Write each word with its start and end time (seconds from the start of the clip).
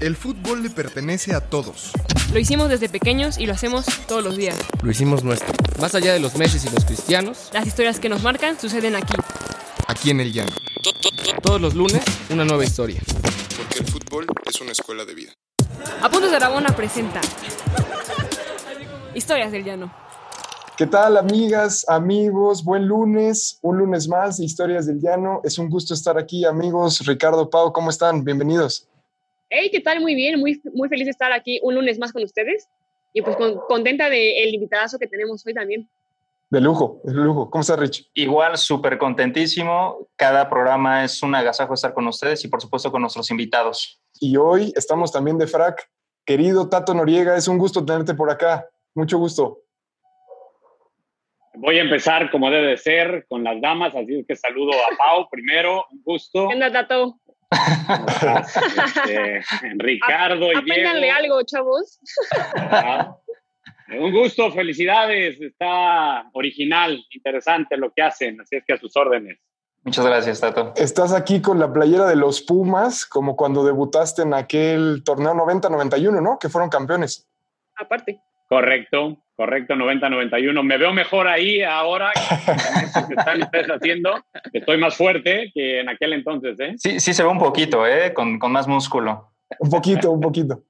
El 0.00 0.16
fútbol 0.16 0.62
le 0.62 0.70
pertenece 0.70 1.34
a 1.34 1.42
todos. 1.42 1.92
Lo 2.32 2.38
hicimos 2.38 2.70
desde 2.70 2.88
pequeños 2.88 3.36
y 3.36 3.44
lo 3.44 3.52
hacemos 3.52 3.84
todos 4.08 4.24
los 4.24 4.34
días. 4.34 4.56
Lo 4.82 4.90
hicimos 4.90 5.22
nuestro. 5.22 5.52
Más 5.78 5.94
allá 5.94 6.14
de 6.14 6.20
los 6.20 6.36
meses 6.36 6.64
y 6.64 6.70
los 6.70 6.86
cristianos, 6.86 7.50
Las 7.52 7.66
historias 7.66 8.00
que 8.00 8.08
nos 8.08 8.22
marcan 8.22 8.58
suceden 8.58 8.96
aquí. 8.96 9.12
Aquí 9.88 10.08
en 10.08 10.20
el 10.20 10.32
llano. 10.32 10.52
todos 11.42 11.60
los 11.60 11.74
lunes, 11.74 12.02
una 12.30 12.46
nueva 12.46 12.64
historia. 12.64 13.02
Porque 13.58 13.80
el 13.80 13.86
fútbol 13.86 14.26
es 14.46 14.58
una 14.62 14.72
escuela 14.72 15.04
de 15.04 15.14
vida. 15.14 15.32
Apuntes 16.00 16.30
de 16.30 16.36
Aragona 16.36 16.74
presenta 16.74 17.20
Historias 19.14 19.52
del 19.52 19.64
Llano. 19.64 19.92
¿Qué 20.78 20.86
tal, 20.86 21.18
amigas, 21.18 21.84
amigos? 21.88 22.64
Buen 22.64 22.86
lunes, 22.86 23.58
un 23.60 23.76
lunes 23.76 24.08
más 24.08 24.38
de 24.38 24.46
Historias 24.46 24.86
del 24.86 24.98
Llano. 24.98 25.42
Es 25.44 25.58
un 25.58 25.68
gusto 25.68 25.92
estar 25.92 26.16
aquí, 26.16 26.46
amigos. 26.46 27.04
Ricardo, 27.04 27.50
Pau, 27.50 27.70
¿cómo 27.74 27.90
están? 27.90 28.24
Bienvenidos. 28.24 28.86
Hey, 29.50 29.68
¿qué 29.72 29.80
tal? 29.80 30.00
Muy 30.00 30.14
bien, 30.14 30.38
muy, 30.38 30.60
muy 30.72 30.88
feliz 30.88 31.06
de 31.06 31.10
estar 31.10 31.32
aquí 31.32 31.58
un 31.62 31.74
lunes 31.74 31.98
más 31.98 32.12
con 32.12 32.22
ustedes 32.22 32.68
y 33.12 33.20
pues 33.20 33.36
con- 33.36 33.58
contenta 33.66 34.08
del 34.08 34.54
invitadazo 34.54 34.96
que 34.98 35.08
tenemos 35.08 35.44
hoy 35.44 35.52
también. 35.54 35.88
De 36.50 36.60
lujo, 36.60 37.00
de 37.04 37.12
lujo. 37.14 37.50
¿Cómo 37.50 37.60
estás, 37.62 37.78
Rich? 37.78 38.10
Igual, 38.14 38.56
súper 38.56 38.96
contentísimo. 38.98 40.08
Cada 40.16 40.48
programa 40.48 41.04
es 41.04 41.20
un 41.22 41.34
agasajo 41.34 41.74
estar 41.74 41.92
con 41.94 42.06
ustedes 42.06 42.44
y 42.44 42.48
por 42.48 42.60
supuesto 42.60 42.90
con 42.92 43.02
nuestros 43.02 43.30
invitados. 43.30 44.00
Y 44.20 44.36
hoy 44.36 44.72
estamos 44.76 45.12
también 45.12 45.38
de 45.38 45.46
frac. 45.46 45.88
Querido 46.24 46.68
Tato 46.68 46.94
Noriega, 46.94 47.36
es 47.36 47.48
un 47.48 47.58
gusto 47.58 47.84
tenerte 47.84 48.14
por 48.14 48.30
acá. 48.30 48.68
Mucho 48.94 49.18
gusto. 49.18 49.62
Voy 51.54 51.78
a 51.78 51.82
empezar 51.82 52.30
como 52.30 52.50
debe 52.50 52.68
de 52.68 52.76
ser 52.76 53.26
con 53.28 53.42
las 53.44 53.60
damas, 53.60 53.94
así 53.94 54.20
es 54.20 54.26
que 54.26 54.36
saludo 54.36 54.72
a 54.72 54.96
Pau 54.96 55.28
primero, 55.30 55.84
un 55.90 56.02
gusto. 56.04 56.46
¿Qué 56.48 56.54
onda, 56.54 56.70
Tato? 56.72 57.16
Este, 57.50 59.42
Ricardo 59.76 60.52
y 60.52 60.56
Apénganle 60.56 61.06
Diego. 61.06 61.18
algo, 61.18 61.42
chavos. 61.42 61.98
Ah, 62.56 63.16
Un 63.98 64.12
gusto, 64.12 64.52
felicidades, 64.52 65.40
está 65.40 66.28
original, 66.32 67.04
interesante 67.10 67.76
lo 67.76 67.92
que 67.92 68.02
hacen, 68.02 68.40
así 68.40 68.56
es 68.56 68.64
que 68.64 68.74
a 68.74 68.78
sus 68.78 68.96
órdenes. 68.96 69.38
Muchas 69.82 70.04
gracias, 70.06 70.40
Tato. 70.40 70.72
Estás 70.76 71.12
aquí 71.12 71.40
con 71.40 71.58
la 71.58 71.72
playera 71.72 72.06
de 72.06 72.14
los 72.14 72.42
Pumas, 72.42 73.06
como 73.06 73.34
cuando 73.34 73.64
debutaste 73.64 74.22
en 74.22 74.34
aquel 74.34 75.02
torneo 75.04 75.32
90-91, 75.34 76.22
¿no? 76.22 76.38
Que 76.38 76.48
fueron 76.48 76.68
campeones. 76.68 77.28
Aparte. 77.76 78.20
Correcto, 78.48 79.16
correcto, 79.40 79.72
90-91. 79.72 80.62
Me 80.62 80.76
veo 80.76 80.92
mejor 80.92 81.26
ahí 81.26 81.62
ahora 81.62 82.12
con 82.14 82.84
esto 82.84 83.08
que 83.08 83.14
están 83.14 83.42
ustedes 83.42 83.68
haciendo. 83.68 84.10
Estoy 84.52 84.76
más 84.76 84.94
fuerte 84.94 85.50
que 85.54 85.80
en 85.80 85.88
aquel 85.88 86.12
entonces, 86.12 86.60
¿eh? 86.60 86.74
Sí, 86.76 87.00
sí 87.00 87.14
se 87.14 87.22
ve 87.22 87.30
un 87.30 87.38
poquito, 87.38 87.86
¿eh? 87.86 88.12
Con, 88.12 88.38
con 88.38 88.52
más 88.52 88.68
músculo. 88.68 89.30
Un 89.58 89.70
poquito, 89.70 90.10
un 90.10 90.20
poquito. 90.20 90.62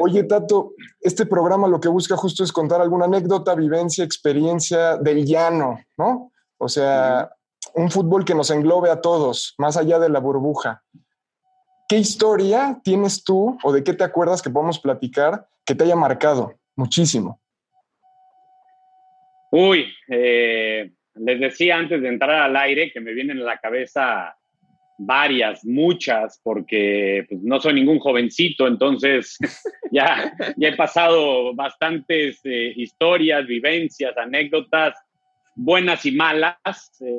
Oye, 0.00 0.24
Tato, 0.24 0.72
este 1.00 1.26
programa 1.26 1.68
lo 1.68 1.78
que 1.78 1.86
busca 1.86 2.16
justo 2.16 2.42
es 2.42 2.50
contar 2.50 2.80
alguna 2.80 3.04
anécdota, 3.04 3.54
vivencia, 3.54 4.02
experiencia 4.02 4.96
del 4.96 5.24
llano, 5.24 5.78
¿no? 5.96 6.32
O 6.58 6.68
sea, 6.68 7.30
un 7.74 7.88
fútbol 7.88 8.24
que 8.24 8.34
nos 8.34 8.50
englobe 8.50 8.90
a 8.90 9.00
todos, 9.00 9.54
más 9.58 9.76
allá 9.76 10.00
de 10.00 10.08
la 10.08 10.18
burbuja. 10.18 10.82
¿Qué 11.88 11.98
historia 11.98 12.80
tienes 12.82 13.22
tú 13.22 13.56
o 13.62 13.72
de 13.72 13.84
qué 13.84 13.94
te 13.94 14.02
acuerdas 14.02 14.42
que 14.42 14.50
podemos 14.50 14.80
platicar 14.80 15.46
que 15.64 15.76
te 15.76 15.84
haya 15.84 15.94
marcado 15.94 16.54
muchísimo? 16.74 17.41
Uy, 19.52 19.92
eh, 20.08 20.90
les 21.14 21.38
decía 21.38 21.76
antes 21.76 22.00
de 22.00 22.08
entrar 22.08 22.30
al 22.30 22.56
aire 22.56 22.90
que 22.90 23.02
me 23.02 23.12
vienen 23.12 23.38
a 23.40 23.44
la 23.44 23.58
cabeza 23.58 24.34
varias, 24.96 25.62
muchas, 25.62 26.40
porque 26.42 27.26
pues, 27.28 27.42
no 27.42 27.60
soy 27.60 27.74
ningún 27.74 27.98
jovencito, 27.98 28.66
entonces 28.66 29.36
ya, 29.92 30.32
ya 30.56 30.68
he 30.68 30.74
pasado 30.74 31.54
bastantes 31.54 32.40
eh, 32.44 32.72
historias, 32.76 33.46
vivencias, 33.46 34.16
anécdotas, 34.16 34.94
buenas 35.54 36.06
y 36.06 36.12
malas, 36.12 36.56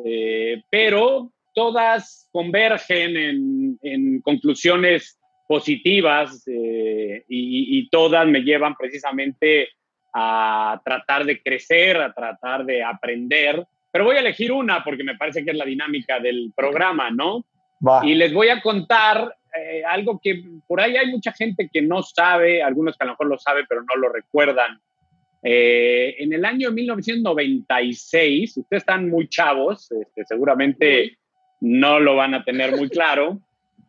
eh, 0.04 0.64
pero 0.72 1.32
todas 1.54 2.30
convergen 2.32 3.78
en, 3.84 4.22
conclusiones 4.22 5.20
positivas 5.48 6.48
y, 6.48 7.24
y 7.28 7.90
todas 7.90 8.26
me 8.28 8.42
llevan 8.42 8.74
precisamente 8.76 9.68
a 10.14 10.82
tratar 10.84 11.26
de 11.26 11.42
crecer, 11.42 11.98
a 11.98 12.14
tratar 12.14 12.66
de 12.66 12.84
aprender. 12.84 13.66
Pero 13.92 14.06
voy 14.06 14.16
a 14.16 14.20
elegir 14.20 14.52
una 14.52 14.84
porque 14.84 15.04
me 15.04 15.18
parece 15.18 15.44
que 15.44 15.52
es 15.52 15.58
la 15.58 15.66
dinámica 15.66 16.20
del 16.20 16.52
programa, 16.56 17.10
¿no? 17.10 17.46
Va. 17.86 18.06
Y 18.06 18.16
les 18.16 18.34
voy 18.34 18.50
a 18.50 18.62
contar 18.62 19.36
eh, 19.56 19.84
algo 19.86 20.20
que 20.24 20.44
por 20.68 20.82
ahí 20.82 20.96
hay 20.96 21.12
mucha 21.12 21.32
gente 21.32 21.70
que 21.72 21.82
no 21.82 22.02
sabe, 22.02 22.64
algunos 22.64 22.98
que 22.98 23.04
a 23.04 23.08
lo 23.08 23.14
mejor 23.14 23.28
lo 23.28 23.38
saben, 23.38 23.66
pero 23.68 23.82
no 23.84 23.96
lo 23.96 24.10
recuerdan. 24.10 24.80
Eh, 25.44 26.16
en 26.20 26.32
el 26.34 26.46
año 26.46 26.72
1996, 26.72 28.58
ustedes 28.58 28.82
están 28.82 29.10
muy 29.10 29.28
chavos, 29.28 29.92
este, 29.92 30.26
seguramente 30.26 31.18
no 31.60 32.00
lo 32.00 32.16
van 32.16 32.34
a 32.34 32.44
tener 32.44 32.76
muy 32.76 32.90
claro. 32.90 33.40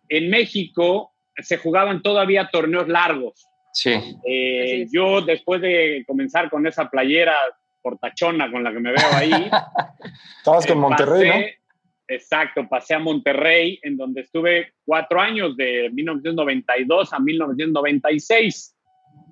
En 0.09 0.31
México 0.31 1.13
se 1.39 1.57
jugaban 1.57 2.03
todavía 2.03 2.51
torneos 2.53 2.89
largos. 2.89 3.49
Sí. 3.75 3.91
Eh, 4.25 4.87
yo, 4.91 5.21
después 5.21 5.61
de 5.61 6.05
comenzar 6.07 6.49
con 6.49 6.65
esa 6.67 6.89
playera 6.89 7.35
portachona 7.83 8.51
con 8.51 8.63
la 8.65 8.73
que 8.73 8.81
me 8.81 8.93
veo 8.93 9.09
ahí, 9.13 9.31
Estabas 10.39 10.65
con 10.67 10.79
eh, 10.79 10.81
Monterrey, 10.81 11.29
¿no? 11.29 11.35
pasé- 11.35 11.59
Exacto, 12.07 12.69
pasé 12.69 12.95
a 12.95 12.99
Monterrey, 12.99 13.81
en 13.83 13.97
donde 13.97 14.21
estuve 14.23 14.75
cuatro 14.85 15.21
años, 15.21 15.57
de 15.57 15.91
1992 15.91 17.13
a 17.13 17.19
1996. 17.19 18.77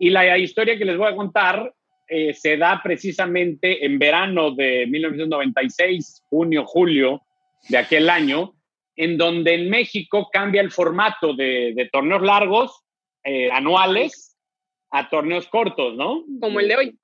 Y 0.01 0.11
la 0.11 0.37
historia 0.39 0.77
que 0.79 0.85
les 0.87 0.97
voy 0.97 1.13
a 1.13 1.17
contar 1.17 1.73
eh, 2.09 2.33
se 2.35 2.57
da 2.57 2.81
precisamente 2.83 3.85
en 3.85 3.99
verano 3.99 4.51
de 4.53 4.87
1996, 4.87 6.23
junio, 6.29 6.65
julio 6.67 7.23
de 7.69 7.79
aquel 7.79 8.11
año, 8.11 8.55
en 8.97 9.17
donde 9.17 9.55
en 9.55 9.71
México 9.71 10.29
cambia 10.33 10.61
el 10.63 10.71
formato 10.71 11.35
de, 11.35 11.73
de 11.75 11.89
torneos 11.91 12.23
largos, 12.23 12.83
eh, 13.25 13.51
anuales, 13.53 14.32
a 14.93 15.09
torneos 15.09 15.49
cortos, 15.49 15.95
¿no? 15.97 16.25
Como 16.41 16.61
el 16.61 16.69
de 16.69 16.77
hoy. 16.77 16.99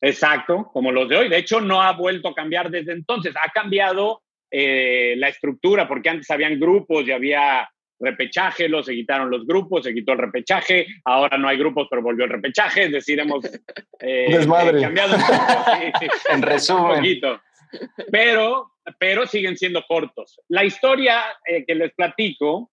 Exacto, 0.00 0.70
como 0.72 0.92
los 0.92 1.08
de 1.08 1.16
hoy. 1.16 1.28
De 1.28 1.38
hecho, 1.38 1.60
no 1.60 1.82
ha 1.82 1.92
vuelto 1.92 2.28
a 2.28 2.34
cambiar 2.34 2.70
desde 2.70 2.92
entonces. 2.92 3.34
Ha 3.36 3.50
cambiado 3.50 4.22
eh, 4.50 5.14
la 5.18 5.28
estructura, 5.28 5.88
porque 5.88 6.08
antes 6.08 6.30
habían 6.30 6.58
grupos 6.58 7.06
y 7.06 7.12
había 7.12 7.68
repechaje, 8.00 8.68
los 8.68 8.86
se 8.86 8.94
quitaron 8.94 9.30
los 9.30 9.44
grupos, 9.46 9.84
se 9.84 9.92
quitó 9.92 10.12
el 10.12 10.18
repechaje, 10.18 10.86
ahora 11.04 11.36
no 11.36 11.48
hay 11.48 11.58
grupos, 11.58 11.88
pero 11.90 12.00
volvió 12.00 12.24
el 12.24 12.30
repechaje, 12.30 12.84
es 12.84 12.92
decir, 12.92 13.18
hemos 13.18 13.44
eh, 14.00 14.26
Desmadre. 14.30 14.78
eh, 14.78 14.82
cambiado 14.82 15.16
un 15.16 15.22
poco, 15.22 15.72
sí, 15.80 15.92
sí, 16.00 16.06
En 16.30 16.36
un 16.36 16.42
resumen, 16.42 16.96
poquito. 16.96 17.40
Pero, 18.10 18.72
pero 18.98 19.26
siguen 19.26 19.56
siendo 19.56 19.82
cortos. 19.86 20.40
La 20.48 20.64
historia 20.64 21.22
eh, 21.44 21.64
que 21.66 21.74
les 21.74 21.92
platico 21.92 22.70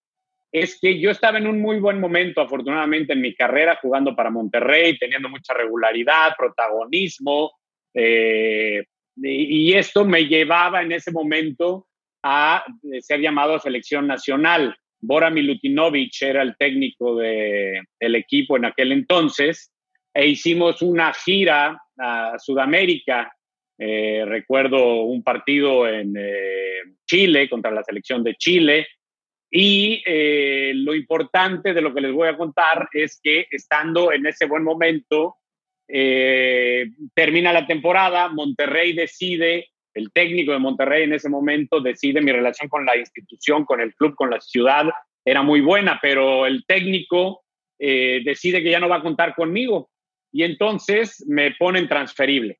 es 0.61 0.79
que 0.79 0.97
yo 0.99 1.11
estaba 1.11 1.37
en 1.37 1.47
un 1.47 1.59
muy 1.59 1.79
buen 1.79 1.99
momento, 1.99 2.39
afortunadamente, 2.39 3.11
en 3.11 3.19
mi 3.19 3.35
carrera, 3.35 3.77
jugando 3.81 4.15
para 4.15 4.29
Monterrey, 4.29 4.97
teniendo 4.97 5.27
mucha 5.27 5.53
regularidad, 5.53 6.33
protagonismo, 6.37 7.51
eh, 7.93 8.85
y, 9.17 9.73
esto 9.73 10.05
me 10.05 10.25
llevaba 10.25 10.81
en 10.81 10.93
ese 10.93 11.11
momento 11.11 11.87
a 12.23 12.63
eh, 12.89 13.01
ser 13.01 13.19
llamado 13.19 13.55
a 13.55 13.59
selección 13.59 14.07
nacional. 14.07 14.73
Bora 15.01 15.29
Milutinovic 15.29 16.21
era 16.21 16.41
el 16.41 16.55
técnico 16.57 17.17
de- 17.17 17.81
del 17.99 18.15
equipo 18.15 18.55
en 18.55 18.65
aquel 18.65 18.93
entonces, 18.93 19.73
e 20.13 20.25
hicimos 20.27 20.81
una 20.81 21.13
gira 21.13 21.81
a 21.97 22.39
Sudamérica. 22.39 23.33
Eh, 23.77 24.23
recuerdo 24.25 25.03
un 25.03 25.21
partido 25.21 25.85
en 25.85 26.13
Chile 27.05 27.49
contra 27.49 27.71
la 27.71 27.83
selección 27.83 28.23
de 28.23 28.35
Chile, 28.35 28.87
y 29.57 30.03
eh, 30.05 30.73
lo 30.75 30.93
importante 30.93 31.73
de 31.73 31.81
lo 31.81 31.93
que 31.93 32.01
les 32.01 32.11
voy 32.11 32.27
a 32.27 32.35
contar 32.35 32.89
es 32.91 33.21
que 33.23 33.47
estando 33.49 34.11
en 34.11 34.25
ese 34.25 34.47
buen 34.47 34.63
momento, 34.63 35.37
eh, 35.87 36.87
termina 37.13 37.53
la 37.53 37.65
temporada, 37.65 38.27
Monterrey 38.27 38.91
decide, 38.91 39.69
el 39.93 40.11
técnico 40.11 40.51
de 40.51 40.59
Monterrey 40.59 41.03
en 41.03 41.13
ese 41.13 41.29
momento 41.29 41.79
decide 41.79 42.19
mi 42.19 42.33
relación 42.33 42.67
con 42.67 42.85
la 42.85 42.97
institución, 42.97 43.63
con 43.63 43.79
el 43.79 43.95
club, 43.95 44.13
con 44.15 44.29
la 44.29 44.41
ciudad, 44.41 44.87
era 45.23 45.41
muy 45.41 45.61
buena, 45.61 45.99
pero 46.01 46.45
el 46.45 46.65
técnico 46.65 47.45
eh, 47.79 48.23
decide 48.25 48.61
que 48.61 48.71
ya 48.71 48.81
no 48.81 48.89
va 48.89 48.97
a 48.97 49.03
contar 49.03 49.35
conmigo 49.35 49.89
y 50.33 50.43
entonces 50.43 51.25
me 51.29 51.51
ponen 51.51 51.87
transferible. 51.87 52.59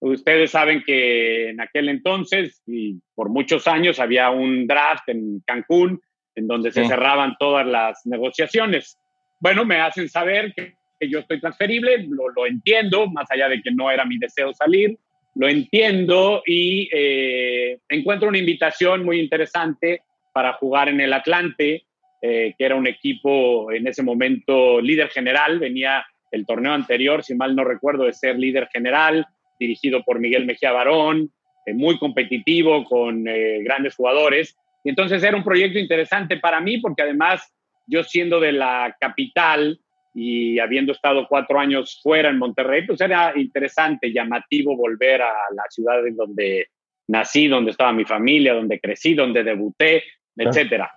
Ustedes 0.00 0.50
saben 0.50 0.82
que 0.84 1.50
en 1.50 1.60
aquel 1.60 1.88
entonces 1.88 2.60
y 2.66 3.00
por 3.14 3.28
muchos 3.28 3.68
años 3.68 4.00
había 4.00 4.30
un 4.30 4.66
draft 4.66 5.08
en 5.08 5.40
Cancún 5.46 6.00
en 6.34 6.46
donde 6.46 6.72
se 6.72 6.86
cerraban 6.86 7.36
todas 7.38 7.66
las 7.66 8.04
negociaciones. 8.06 8.98
Bueno, 9.38 9.64
me 9.64 9.80
hacen 9.80 10.08
saber 10.08 10.52
que, 10.54 10.74
que 10.98 11.08
yo 11.08 11.20
estoy 11.20 11.40
transferible, 11.40 12.06
lo, 12.08 12.28
lo 12.28 12.46
entiendo, 12.46 13.08
más 13.10 13.30
allá 13.30 13.48
de 13.48 13.60
que 13.60 13.70
no 13.70 13.90
era 13.90 14.04
mi 14.04 14.18
deseo 14.18 14.52
salir, 14.54 14.98
lo 15.34 15.48
entiendo 15.48 16.42
y 16.46 16.88
eh, 16.92 17.78
encuentro 17.88 18.28
una 18.28 18.38
invitación 18.38 19.04
muy 19.04 19.18
interesante 19.18 20.02
para 20.32 20.54
jugar 20.54 20.88
en 20.88 21.00
el 21.00 21.12
Atlante 21.12 21.84
que 22.22 22.54
era 22.56 22.76
un 22.76 22.86
equipo 22.86 23.72
en 23.72 23.88
ese 23.88 24.04
momento 24.04 24.80
líder 24.80 25.08
general, 25.08 25.58
venía 25.58 26.06
el 26.30 26.46
torneo 26.46 26.72
anterior, 26.72 27.24
si 27.24 27.34
mal 27.34 27.56
no 27.56 27.64
recuerdo, 27.64 28.04
de 28.04 28.12
ser 28.12 28.38
líder 28.38 28.68
general, 28.72 29.26
dirigido 29.58 30.04
por 30.04 30.20
Miguel 30.20 30.46
Mejía 30.46 30.70
Barón, 30.70 31.32
muy 31.74 31.98
competitivo, 31.98 32.84
con 32.84 33.24
grandes 33.24 33.96
jugadores. 33.96 34.56
Y 34.84 34.90
entonces 34.90 35.22
era 35.22 35.36
un 35.36 35.44
proyecto 35.44 35.78
interesante 35.78 36.38
para 36.38 36.60
mí 36.60 36.78
porque 36.78 37.02
además 37.02 37.42
yo 37.86 38.02
siendo 38.02 38.40
de 38.40 38.52
la 38.52 38.96
capital 39.00 39.78
y 40.14 40.58
habiendo 40.58 40.92
estado 40.92 41.26
cuatro 41.28 41.58
años 41.58 42.00
fuera 42.02 42.28
en 42.28 42.38
Monterrey, 42.38 42.86
pues 42.86 43.00
era 43.00 43.32
interesante, 43.36 44.12
llamativo 44.12 44.76
volver 44.76 45.22
a 45.22 45.32
la 45.54 45.64
ciudad 45.70 46.06
en 46.06 46.16
donde 46.16 46.66
nací, 47.08 47.48
donde 47.48 47.70
estaba 47.70 47.92
mi 47.92 48.04
familia, 48.04 48.54
donde 48.54 48.80
crecí, 48.80 49.14
donde 49.14 49.42
debuté, 49.42 50.04
etcétera. 50.36 50.92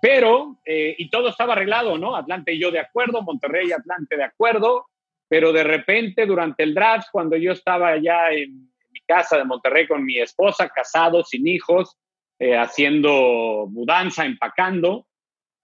Pero, 0.00 0.60
eh, 0.64 0.94
y 0.98 1.10
todo 1.10 1.28
estaba 1.28 1.52
arreglado, 1.52 1.98
¿no? 1.98 2.16
Atlante 2.16 2.54
y 2.54 2.60
yo 2.60 2.70
de 2.70 2.78
acuerdo, 2.78 3.22
Monterrey 3.22 3.68
y 3.68 3.72
Atlante 3.72 4.16
de 4.16 4.24
acuerdo, 4.24 4.86
pero 5.28 5.52
de 5.52 5.62
repente 5.62 6.26
durante 6.26 6.62
el 6.62 6.74
draft, 6.74 7.08
cuando 7.12 7.36
yo 7.36 7.52
estaba 7.52 7.96
ya 7.98 8.30
en 8.32 8.70
mi 8.90 9.00
casa 9.06 9.36
de 9.36 9.44
Monterrey 9.44 9.86
con 9.86 10.04
mi 10.04 10.18
esposa, 10.18 10.68
casado, 10.68 11.22
sin 11.22 11.46
hijos, 11.46 11.96
eh, 12.40 12.56
haciendo 12.56 13.68
mudanza, 13.70 14.24
empacando, 14.24 15.06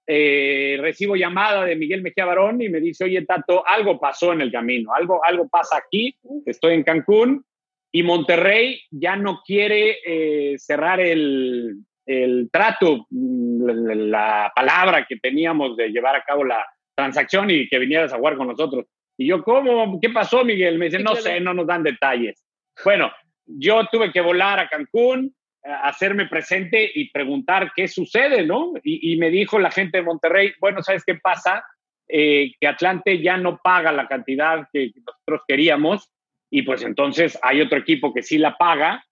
eh, 0.06 0.76
recibo 0.80 1.16
llamada 1.16 1.64
de 1.64 1.74
Miguel 1.74 2.02
Mejía 2.02 2.26
Barón 2.26 2.60
y 2.60 2.68
me 2.68 2.80
dice, 2.80 3.04
oye, 3.04 3.22
Tato, 3.22 3.66
algo 3.66 3.98
pasó 3.98 4.34
en 4.34 4.42
el 4.42 4.52
camino, 4.52 4.92
algo, 4.94 5.24
algo 5.24 5.48
pasa 5.48 5.78
aquí, 5.78 6.16
estoy 6.44 6.74
en 6.74 6.84
Cancún 6.84 7.44
y 7.90 8.02
Monterrey 8.02 8.80
ya 8.90 9.16
no 9.16 9.40
quiere 9.44 10.00
eh, 10.04 10.58
cerrar 10.58 11.00
el, 11.00 11.76
el 12.04 12.50
trato, 12.52 13.06
la, 13.10 13.94
la, 13.94 14.52
palabra 14.54 15.06
que 15.08 15.16
teníamos 15.16 15.76
de 15.78 15.88
llevar 15.88 16.14
a 16.14 16.24
cabo 16.24 16.44
la 16.44 16.64
transacción 16.94 17.50
y 17.50 17.68
que 17.68 17.78
vinieras 17.78 18.12
a 18.12 18.18
jugar 18.18 18.36
con 18.36 18.48
nosotros. 18.48 18.84
Y 19.16 19.26
yo, 19.26 19.42
¿cómo? 19.42 19.98
¿Qué 19.98 20.10
pasó, 20.10 20.44
Miguel? 20.44 20.78
Me 20.78 20.86
dice, 20.86 20.98
no 20.98 21.14
sé, 21.14 21.40
no 21.40 21.54
nos 21.54 21.66
dan 21.66 21.82
detalles. 21.82 22.44
Bueno, 22.84 23.10
yo 23.46 23.86
tuve 23.90 24.12
que 24.12 24.20
volar 24.20 24.58
a 24.60 24.68
Cancún, 24.68 25.34
hacerme 25.82 26.26
presente 26.26 26.90
y 26.94 27.10
preguntar 27.10 27.72
qué 27.74 27.88
sucede, 27.88 28.44
¿no? 28.44 28.72
Y, 28.82 29.16
me 29.16 29.30
dijo 29.30 29.58
la 29.58 29.70
gente 29.70 29.98
de 29.98 30.04
Monterrey, 30.04 30.52
bueno, 30.60 30.82
¿sabes 30.82 31.04
qué 31.04 31.16
pasa? 31.16 31.64
Eh, 32.08 32.52
que 32.60 32.68
Atlante 32.68 33.20
ya 33.20 33.36
no 33.36 33.58
paga 33.62 33.90
la 33.90 34.06
cantidad 34.06 34.68
que 34.72 34.92
nosotros 35.04 35.42
queríamos 35.46 36.12
y 36.50 36.62
pues 36.62 36.82
entonces 36.82 37.36
hay 37.42 37.60
otro 37.60 37.78
equipo 37.78 38.14
que 38.14 38.22
sí 38.22 38.38
la 38.38 38.56
paga 38.56 39.04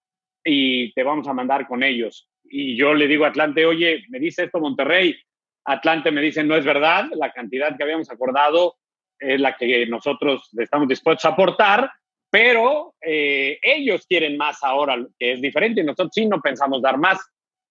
y 0.45 0.93
te 0.93 1.03
vamos 1.03 1.27
a 1.27 1.33
mandar 1.33 1.67
con 1.67 1.83
ellos. 1.83 2.29
Y 2.45 2.77
yo 2.77 2.95
le 2.95 3.09
digo 3.09 3.25
a 3.25 3.29
Atlante, 3.29 3.67
oye, 3.67 4.05
me 4.09 4.21
dice 4.21 4.45
esto 4.45 4.61
Monterrey. 4.61 5.17
Atlante 5.65 6.11
me 6.13 6.21
dice, 6.21 6.45
no 6.45 6.57
es 6.57 6.65
verdad, 6.65 7.07
la 7.15 7.33
cantidad 7.33 7.77
que 7.77 7.83
habíamos 7.83 8.11
acordado 8.11 8.77
es 9.19 9.41
la 9.41 9.57
que 9.57 9.87
nosotros 9.87 10.51
estamos 10.57 10.87
dispuestos 10.87 11.25
a 11.25 11.31
aportar 11.31 11.91
pero 12.35 12.97
eh, 13.01 13.61
ellos 13.63 14.07
quieren 14.09 14.37
más 14.37 14.65
ahora, 14.65 14.99
que 15.17 15.35
es 15.35 15.41
diferente, 15.41 15.85
nosotros 15.85 16.11
sí 16.13 16.27
no 16.27 16.41
pensamos 16.41 16.83
dar 16.83 16.99
más. 16.99 17.21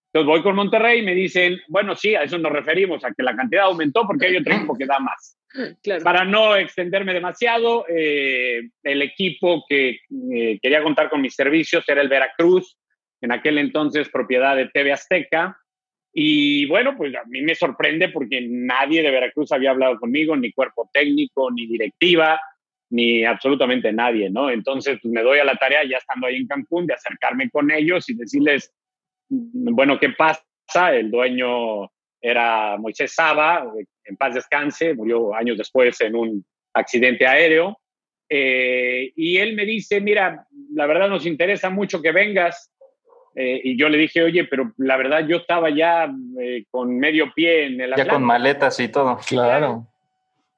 Entonces 0.07 0.25
voy 0.25 0.41
con 0.41 0.55
Monterrey 0.55 0.99
y 0.99 1.05
me 1.05 1.13
dicen, 1.13 1.59
bueno, 1.67 1.97
sí, 1.97 2.15
a 2.15 2.23
eso 2.23 2.37
nos 2.37 2.53
referimos, 2.53 3.03
a 3.03 3.11
que 3.11 3.23
la 3.23 3.35
cantidad 3.35 3.65
aumentó 3.65 4.07
porque 4.07 4.27
hay 4.27 4.37
otro 4.37 4.53
equipo 4.53 4.77
que 4.77 4.85
da 4.85 4.99
más. 4.99 5.37
Para 6.05 6.23
no 6.23 6.55
extenderme 6.55 7.13
demasiado, 7.13 7.85
eh, 7.89 8.69
el 8.83 9.01
equipo 9.01 9.65
que 9.67 9.99
eh, 10.33 10.59
quería 10.61 10.81
contar 10.81 11.09
con 11.09 11.19
mis 11.19 11.35
servicios 11.35 11.83
era 11.89 12.01
el 12.01 12.07
Veracruz, 12.07 12.77
en 13.19 13.33
aquel 13.33 13.57
entonces 13.57 14.07
propiedad 14.07 14.55
de 14.55 14.69
TV 14.69 14.93
Azteca. 14.93 15.57
Y 16.13 16.67
bueno, 16.67 16.95
pues 16.95 17.13
a 17.15 17.25
mí 17.25 17.41
me 17.41 17.55
sorprende 17.55 18.07
porque 18.07 18.47
nadie 18.49 19.03
de 19.03 19.11
Veracruz 19.11 19.51
había 19.51 19.71
hablado 19.71 19.99
conmigo, 19.99 20.37
ni 20.37 20.53
cuerpo 20.53 20.89
técnico, 20.93 21.51
ni 21.51 21.67
directiva 21.67 22.39
ni 22.93 23.25
absolutamente 23.25 23.91
nadie, 23.91 24.29
¿no? 24.29 24.51
Entonces, 24.51 24.99
pues 25.01 25.11
me 25.11 25.23
doy 25.23 25.39
a 25.39 25.43
la 25.43 25.55
tarea, 25.55 25.83
ya 25.83 25.97
estando 25.97 26.27
ahí 26.27 26.35
en 26.35 26.47
Cancún, 26.47 26.85
de 26.85 26.93
acercarme 26.93 27.49
con 27.49 27.71
ellos 27.71 28.07
y 28.07 28.13
decirles, 28.13 28.71
mm, 29.29 29.73
bueno, 29.73 29.99
¿qué 29.99 30.09
pasa? 30.09 30.43
El 30.93 31.09
dueño 31.09 31.89
era 32.21 32.77
Moisés 32.77 33.15
Saba, 33.15 33.65
en 34.05 34.15
paz 34.15 34.35
descanse, 34.35 34.93
murió 34.93 35.33
años 35.33 35.57
después 35.57 35.99
en 36.01 36.15
un 36.15 36.45
accidente 36.71 37.25
aéreo. 37.25 37.79
Eh, 38.29 39.11
y 39.15 39.37
él 39.37 39.55
me 39.55 39.65
dice, 39.65 39.99
mira, 39.99 40.45
la 40.71 40.85
verdad 40.85 41.09
nos 41.09 41.25
interesa 41.25 41.71
mucho 41.71 41.99
que 41.99 42.11
vengas. 42.11 42.71
Eh, 43.35 43.59
y 43.63 43.75
yo 43.75 43.89
le 43.89 43.97
dije, 43.97 44.21
oye, 44.21 44.43
pero 44.43 44.71
la 44.77 44.97
verdad 44.97 45.25
yo 45.27 45.37
estaba 45.37 45.71
ya 45.71 46.13
eh, 46.39 46.65
con 46.69 46.95
medio 46.95 47.33
pie 47.33 47.65
en 47.65 47.81
el... 47.81 47.95
Ya 47.95 48.07
con 48.07 48.23
maletas 48.23 48.79
y 48.79 48.87
todo. 48.89 49.17
Claro. 49.27 49.87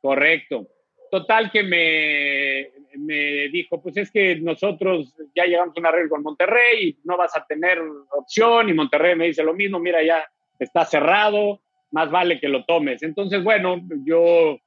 Correcto. 0.01 0.67
Total 1.15 1.49
que 1.49 1.63
me, 1.63 2.71
me 2.97 3.47
dijo, 3.47 3.81
pues 3.81 3.95
es 3.95 4.11
que 4.11 4.35
nosotros 4.35 5.15
ya 5.33 5.45
llegamos 5.45 5.73
a 5.73 5.79
un 5.79 5.85
arreglo 5.85 6.09
con 6.09 6.23
Monterrey 6.23 6.89
y 6.89 6.97
no 7.05 7.15
vas 7.15 7.33
a 7.37 7.45
tener 7.45 7.79
opción 8.11 8.67
y 8.67 8.73
Monterrey 8.73 9.15
me 9.15 9.27
dice 9.27 9.41
lo 9.41 9.53
mismo, 9.53 9.79
mira, 9.79 10.03
ya 10.03 10.27
está 10.59 10.83
cerrado, 10.83 11.61
más 11.91 12.11
vale 12.11 12.37
que 12.37 12.49
lo 12.49 12.65
tomes. 12.65 13.01
Entonces, 13.01 13.41
bueno, 13.45 13.79
yo 14.05 14.59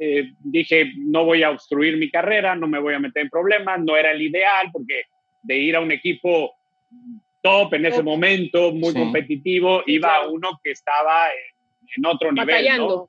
eh, 0.00 0.32
dije, 0.40 0.90
no 0.96 1.24
voy 1.24 1.44
a 1.44 1.50
obstruir 1.52 1.96
mi 1.98 2.10
carrera, 2.10 2.56
no 2.56 2.66
me 2.66 2.80
voy 2.80 2.94
a 2.94 2.98
meter 2.98 3.22
en 3.22 3.30
problemas, 3.30 3.78
no 3.78 3.96
era 3.96 4.10
el 4.10 4.22
ideal 4.22 4.70
porque 4.72 5.04
de 5.44 5.56
ir 5.56 5.76
a 5.76 5.80
un 5.80 5.92
equipo 5.92 6.52
top 7.42 7.74
en 7.74 7.86
ese 7.86 8.02
momento, 8.02 8.72
muy 8.72 8.92
competitivo, 8.92 9.84
iba 9.86 10.16
a 10.16 10.28
uno 10.28 10.58
que 10.64 10.72
estaba 10.72 11.28
en, 11.96 12.06
otro 12.06 12.32
nivel. 12.32 12.78
¿no? 12.78 13.08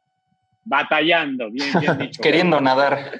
Batallando, 0.66 1.50
bien, 1.52 1.68
bien 1.80 1.98
dicho. 2.00 2.22
Queriendo 2.22 2.60
nadar. 2.62 3.20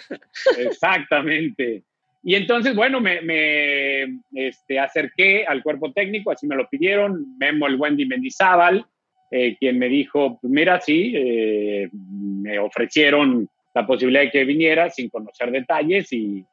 Exactamente. 0.58 1.84
Y 2.24 2.36
entonces, 2.36 2.74
bueno, 2.76 3.02
me, 3.02 3.22
me 3.22 4.20
este, 4.34 4.80
acerqué 4.80 5.46
al 5.46 5.62
cuerpo 5.62 5.92
técnico, 5.92 6.32
así 6.32 6.48
me 6.48 6.56
lo 6.56 6.70
pidieron, 6.70 7.38
Memo 7.38 7.68
el 7.68 7.76
Wendy 7.76 8.06
Mendizábal, 8.06 8.86
eh, 9.30 9.58
quien 9.60 9.78
me 9.78 9.90
dijo, 9.90 10.40
pues 10.40 10.52
mira, 10.52 10.80
sí, 10.80 11.12
eh, 11.16 11.90
me 11.92 12.60
ofrecieron 12.60 13.50
la 13.74 13.86
posibilidad 13.86 14.22
de 14.22 14.32
que 14.32 14.46
viniera 14.46 14.90
sin 14.90 15.10
conocer 15.10 15.52
detalles 15.52 16.14
y, 16.14 16.46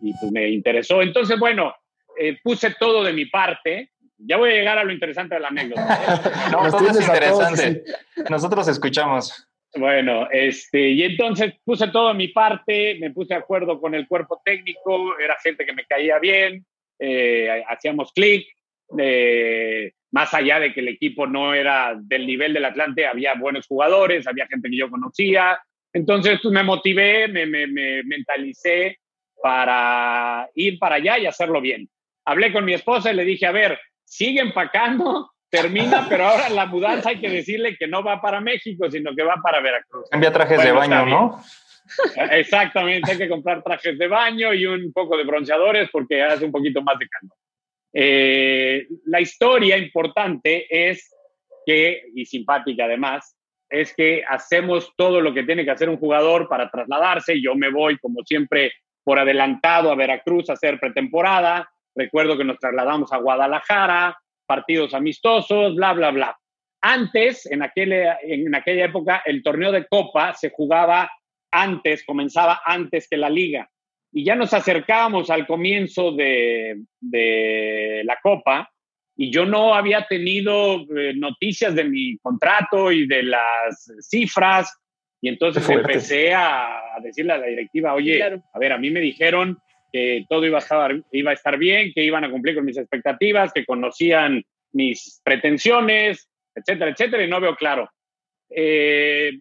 y 0.00 0.12
pues 0.20 0.32
me 0.32 0.50
interesó. 0.50 1.00
Entonces, 1.00 1.38
bueno, 1.38 1.72
eh, 2.18 2.38
puse 2.42 2.74
todo 2.78 3.04
de 3.04 3.12
mi 3.12 3.26
parte. 3.26 3.90
Ya 4.18 4.38
voy 4.38 4.50
a 4.50 4.54
llegar 4.54 4.78
a 4.78 4.84
lo 4.84 4.92
interesante 4.92 5.34
de 5.34 5.40
la 5.40 5.48
anécdota. 5.48 6.48
no, 6.52 6.70
todo 6.70 6.88
es 6.88 7.00
interesante. 7.00 7.84
Nosotros 8.30 8.66
escuchamos. 8.68 9.45
Bueno, 9.78 10.28
este, 10.30 10.88
y 10.88 11.02
entonces 11.02 11.54
puse 11.64 11.88
todo 11.88 12.14
mi 12.14 12.28
parte, 12.28 12.96
me 12.98 13.10
puse 13.10 13.34
de 13.34 13.40
acuerdo 13.40 13.78
con 13.80 13.94
el 13.94 14.08
cuerpo 14.08 14.40
técnico, 14.44 15.18
era 15.18 15.36
gente 15.42 15.66
que 15.66 15.74
me 15.74 15.84
caía 15.84 16.18
bien, 16.18 16.64
eh, 16.98 17.62
hacíamos 17.68 18.12
clic, 18.12 18.46
eh, 18.98 19.92
más 20.12 20.32
allá 20.32 20.60
de 20.60 20.72
que 20.72 20.80
el 20.80 20.88
equipo 20.88 21.26
no 21.26 21.52
era 21.52 21.94
del 22.00 22.26
nivel 22.26 22.54
del 22.54 22.64
Atlante, 22.64 23.06
había 23.06 23.34
buenos 23.34 23.66
jugadores, 23.66 24.26
había 24.26 24.46
gente 24.46 24.70
que 24.70 24.78
yo 24.78 24.88
conocía, 24.88 25.58
entonces 25.92 26.42
me 26.44 26.62
motivé, 26.62 27.28
me, 27.28 27.44
me, 27.44 27.66
me 27.66 28.02
mentalicé 28.04 28.98
para 29.42 30.48
ir 30.54 30.78
para 30.78 30.96
allá 30.96 31.18
y 31.18 31.26
hacerlo 31.26 31.60
bien. 31.60 31.88
Hablé 32.24 32.52
con 32.52 32.64
mi 32.64 32.72
esposa 32.72 33.12
y 33.12 33.16
le 33.16 33.24
dije, 33.24 33.46
a 33.46 33.52
ver, 33.52 33.78
sigue 34.04 34.40
empacando, 34.40 35.30
termina, 35.50 36.06
pero 36.08 36.26
ahora 36.26 36.48
la 36.48 36.66
mudanza 36.66 37.10
hay 37.10 37.20
que 37.20 37.30
decirle 37.30 37.76
que 37.76 37.86
no 37.86 38.02
va 38.02 38.20
para 38.20 38.40
México, 38.40 38.90
sino 38.90 39.14
que 39.14 39.22
va 39.22 39.36
para 39.42 39.60
Veracruz. 39.60 40.08
Cambia 40.10 40.32
trajes 40.32 40.62
de 40.62 40.72
baño, 40.72 41.06
¿no? 41.06 41.40
Exactamente, 42.32 43.12
hay 43.12 43.18
que 43.18 43.28
comprar 43.28 43.62
trajes 43.62 43.96
de 43.96 44.08
baño 44.08 44.52
y 44.52 44.66
un 44.66 44.92
poco 44.92 45.16
de 45.16 45.24
bronceadores 45.24 45.88
porque 45.90 46.22
hace 46.22 46.44
un 46.44 46.52
poquito 46.52 46.82
más 46.82 46.98
de 46.98 47.08
calor. 47.08 47.36
Eh, 47.92 48.86
la 49.06 49.20
historia 49.20 49.78
importante 49.78 50.66
es 50.68 51.14
que, 51.64 52.02
y 52.14 52.26
simpática 52.26 52.84
además, 52.84 53.36
es 53.68 53.94
que 53.94 54.22
hacemos 54.28 54.92
todo 54.96 55.20
lo 55.20 55.32
que 55.32 55.42
tiene 55.42 55.64
que 55.64 55.70
hacer 55.70 55.88
un 55.88 55.96
jugador 55.96 56.48
para 56.48 56.70
trasladarse. 56.70 57.40
Yo 57.40 57.54
me 57.54 57.70
voy, 57.70 57.98
como 57.98 58.22
siempre, 58.24 58.72
por 59.02 59.18
adelantado 59.18 59.90
a 59.90 59.96
Veracruz 59.96 60.50
a 60.50 60.54
hacer 60.54 60.78
pretemporada. 60.78 61.68
Recuerdo 61.94 62.36
que 62.36 62.44
nos 62.44 62.58
trasladamos 62.58 63.12
a 63.12 63.18
Guadalajara, 63.18 64.16
partidos 64.46 64.94
amistosos, 64.94 65.74
bla, 65.74 65.92
bla, 65.92 66.10
bla. 66.10 66.38
Antes, 66.80 67.46
en, 67.46 67.62
aquel, 67.62 67.92
en 67.92 68.54
aquella 68.54 68.84
época, 68.84 69.22
el 69.24 69.42
torneo 69.42 69.72
de 69.72 69.86
Copa 69.86 70.34
se 70.34 70.50
jugaba 70.50 71.10
antes, 71.50 72.04
comenzaba 72.04 72.62
antes 72.64 73.08
que 73.08 73.16
la 73.16 73.30
liga. 73.30 73.68
Y 74.12 74.24
ya 74.24 74.34
nos 74.36 74.54
acercábamos 74.54 75.30
al 75.30 75.46
comienzo 75.46 76.12
de, 76.12 76.76
de 77.00 78.02
la 78.04 78.18
Copa 78.22 78.70
y 79.16 79.30
yo 79.30 79.46
no 79.46 79.74
había 79.74 80.06
tenido 80.06 80.82
eh, 80.94 81.14
noticias 81.16 81.74
de 81.74 81.84
mi 81.84 82.18
contrato 82.18 82.92
y 82.92 83.06
de 83.06 83.22
las 83.22 83.90
cifras. 84.00 84.78
Y 85.22 85.28
entonces 85.28 85.68
empecé 85.70 86.34
a, 86.34 86.82
decirle 87.02 87.32
a 87.32 87.38
la 87.38 87.46
directiva, 87.46 87.94
oye, 87.94 88.22
a 88.22 88.58
ver, 88.58 88.72
a 88.72 88.78
mí 88.78 88.90
me 88.90 89.00
dijeron 89.00 89.58
que 89.96 90.26
todo 90.28 90.44
iba 90.44 90.58
a, 90.58 90.60
estar, 90.60 90.94
iba 91.10 91.30
a 91.30 91.34
estar 91.34 91.56
bien, 91.56 91.90
que 91.94 92.04
iban 92.04 92.22
a 92.22 92.30
cumplir 92.30 92.54
con 92.54 92.66
mis 92.66 92.76
expectativas, 92.76 93.50
que 93.50 93.64
conocían 93.64 94.44
mis 94.72 95.22
pretensiones, 95.24 96.28
etcétera, 96.54 96.90
etcétera, 96.90 97.24
y 97.24 97.28
no 97.28 97.40
veo 97.40 97.56
claro. 97.56 97.88
eh, 98.50 99.38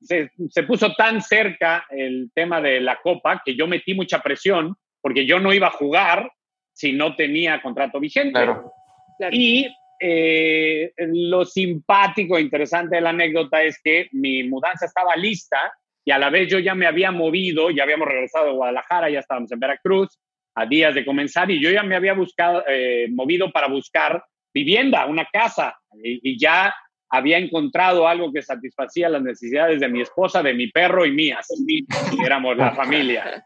se, 0.00 0.30
se, 0.48 0.62
puso 0.62 0.94
tan 0.94 1.20
cerca 1.20 1.84
el 1.90 2.30
tema 2.34 2.62
de 2.62 2.80
la 2.80 2.98
Copa 3.02 3.42
que 3.44 3.54
yo 3.54 3.66
metí 3.66 3.92
mucha 3.94 4.22
presión 4.22 4.76
porque 5.02 5.26
yo 5.26 5.40
no 5.40 5.52
iba 5.52 5.66
a 5.66 5.72
jugar 5.72 6.30
si 6.72 6.92
no 6.92 7.14
tenía 7.14 7.60
contrato 7.60 8.00
vigente. 8.00 8.32
Claro. 8.32 8.72
Y 9.30 9.68
eh, 10.00 10.92
lo 10.96 11.44
simpático 11.44 12.38
e 12.38 12.42
interesante 12.42 12.96
de 12.96 13.02
la 13.02 13.10
anécdota 13.10 13.62
es 13.62 13.78
que 13.82 14.08
mi 14.12 14.44
mudanza 14.44 14.86
estaba 14.86 15.16
lista 15.16 15.58
y 16.08 16.10
a 16.10 16.18
la 16.18 16.30
vez 16.30 16.48
yo 16.48 16.58
ya 16.58 16.74
me 16.74 16.86
había 16.86 17.10
movido, 17.12 17.70
ya 17.70 17.82
habíamos 17.82 18.08
regresado 18.08 18.46
de 18.46 18.52
Guadalajara, 18.52 19.10
ya 19.10 19.18
estábamos 19.18 19.52
en 19.52 19.60
Veracruz, 19.60 20.18
a 20.54 20.64
días 20.64 20.94
de 20.94 21.04
comenzar, 21.04 21.50
y 21.50 21.60
yo 21.60 21.70
ya 21.70 21.82
me 21.82 21.96
había 21.96 22.14
buscado, 22.14 22.64
eh, 22.66 23.08
movido 23.10 23.52
para 23.52 23.68
buscar 23.68 24.24
vivienda, 24.54 25.04
una 25.04 25.26
casa, 25.26 25.78
y, 26.02 26.38
ya 26.40 26.74
había 27.10 27.36
encontrado 27.36 28.08
algo 28.08 28.32
que 28.32 28.40
satisfacía 28.40 29.10
las 29.10 29.20
necesidades 29.20 29.80
de 29.80 29.88
mi 29.88 30.00
esposa, 30.00 30.42
de 30.42 30.54
mi 30.54 30.68
perro 30.68 31.04
y 31.04 31.12
mías. 31.12 31.46
Éramos 32.24 32.56
la 32.56 32.72
familia. 32.72 33.44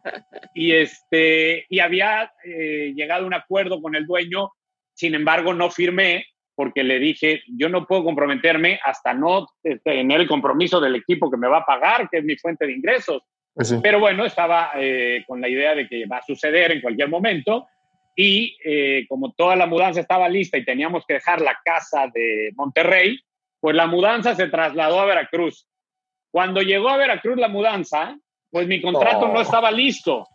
Y, 0.55 0.71
este, 0.71 1.67
y 1.69 1.81
había 1.81 2.31
eh, 2.45 2.93
llegado 2.95 3.25
a 3.25 3.27
un 3.27 3.35
acuerdo 3.35 3.83
con 3.83 3.97
el 3.97 4.07
dueño, 4.07 4.53
sin 4.95 5.17
embargo 5.17 5.53
no 5.53 5.69
firmé 5.69 6.27
porque 6.63 6.85
le 6.85 7.01
dije, 7.01 7.43
yo 7.49 7.69
no 7.69 7.89
puedo 7.89 8.05
comprometerme 8.05 8.79
hasta 8.85 9.13
no 9.13 9.49
tener 9.83 10.21
el 10.21 10.29
compromiso 10.29 10.81
del 10.81 10.95
equipo 10.95 11.29
que 11.29 11.37
me 11.37 11.49
va 11.49 11.59
a 11.59 11.67
pagar, 11.67 12.09
que 12.09 12.19
es 12.19 12.25
mi 12.25 12.37
fuente 12.37 12.65
de 12.65 12.73
ingresos. 12.73 13.21
Pues 13.53 13.71
sí. 13.71 13.81
Pero 13.83 13.99
bueno, 13.99 14.25
estaba 14.25 14.71
eh, 14.77 15.25
con 15.27 15.41
la 15.41 15.49
idea 15.49 15.75
de 15.75 15.89
que 15.89 16.07
va 16.07 16.19
a 16.19 16.23
suceder 16.23 16.71
en 16.71 16.81
cualquier 16.81 17.09
momento 17.09 17.67
y 18.15 18.57
eh, 18.65 19.07
como 19.09 19.33
toda 19.33 19.57
la 19.57 19.67
mudanza 19.67 19.99
estaba 19.99 20.29
lista 20.29 20.57
y 20.57 20.65
teníamos 20.65 21.05
que 21.05 21.15
dejar 21.15 21.41
la 21.41 21.59
casa 21.65 22.09
de 22.15 22.53
Monterrey, 22.55 23.19
pues 23.59 23.75
la 23.75 23.89
mudanza 23.89 24.37
se 24.37 24.47
trasladó 24.47 25.01
a 25.01 25.07
Veracruz. 25.07 25.67
Cuando 26.31 26.63
llegó 26.63 26.91
a 26.91 26.97
Veracruz 26.97 27.39
la 27.39 27.49
mudanza, 27.49 28.17
pues 28.53 28.69
mi 28.69 28.81
contrato 28.81 29.27
oh. 29.27 29.33
no 29.33 29.41
estaba 29.41 29.73
listo 29.73 30.29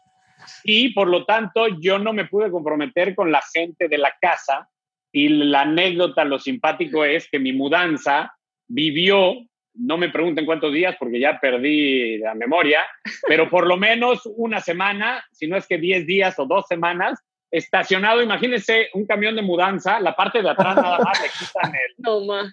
y 0.66 0.94
por 0.94 1.08
lo 1.08 1.24
tanto 1.24 1.68
yo 1.80 1.98
no 2.00 2.12
me 2.12 2.26
pude 2.26 2.52
comprometer 2.52 3.16
con 3.16 3.32
la 3.32 3.42
gente 3.54 3.88
de 3.88 3.98
la 3.98 4.14
casa 4.20 4.68
y 5.12 5.30
la 5.30 5.62
anécdota, 5.62 6.24
lo 6.26 6.40
simpático 6.40 7.06
es 7.06 7.30
que 7.30 7.40
mi 7.40 7.54
mudanza 7.54 8.34
vivió, 8.68 9.36
no 9.74 9.98
me 9.98 10.10
pregunten 10.10 10.46
cuántos 10.46 10.74
días 10.74 10.96
porque 11.00 11.20
ya 11.20 11.40
perdí 11.40 12.18
la 12.18 12.36
memoria, 12.36 12.82
pero 13.28 13.50
por 13.50 13.68
lo 13.68 13.78
menos 13.78 14.22
una 14.36 14.60
semana, 14.60 15.24
si 15.32 15.48
no 15.48 15.58
es 15.58 15.68
que 15.68 15.78
10 15.78 16.06
días 16.06 16.38
o 16.40 16.46
dos 16.46 16.66
semanas, 16.68 17.20
estacionado, 17.50 18.22
imagínense 18.22 18.90
un 18.94 19.06
camión 19.06 19.36
de 19.36 19.42
mudanza, 19.42 20.00
la 20.00 20.16
parte 20.16 20.42
de 20.42 20.50
atrás 20.50 20.76
nada 20.76 21.00
más 21.00 21.22
le 21.22 21.30
quitan 21.30 21.74
el, 21.74 21.96
no, 21.98 22.44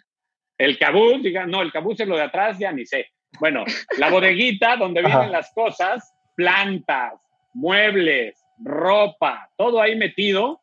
el 0.59 0.79
cabuz, 0.79 1.23
digan, 1.23 1.51
no, 1.51 1.63
el 1.63 1.73
cabuz 1.73 1.99
es 2.01 2.09
lo 2.09 2.17
de 2.17 2.23
atrás, 2.23 2.59
ya 2.59 2.71
ni 2.73 2.87
sé. 2.87 3.09
Bueno, 3.41 3.65
la 3.99 4.11
bodeguita 4.11 4.77
donde 4.77 5.01
vienen 5.01 5.23
Ajá. 5.23 5.31
las 5.31 5.53
cosas, 5.53 6.15
plantas, 6.37 7.15
muebles, 7.53 8.41
ropa, 8.63 9.51
todo 9.57 9.81
ahí 9.81 9.97
metido 9.97 10.61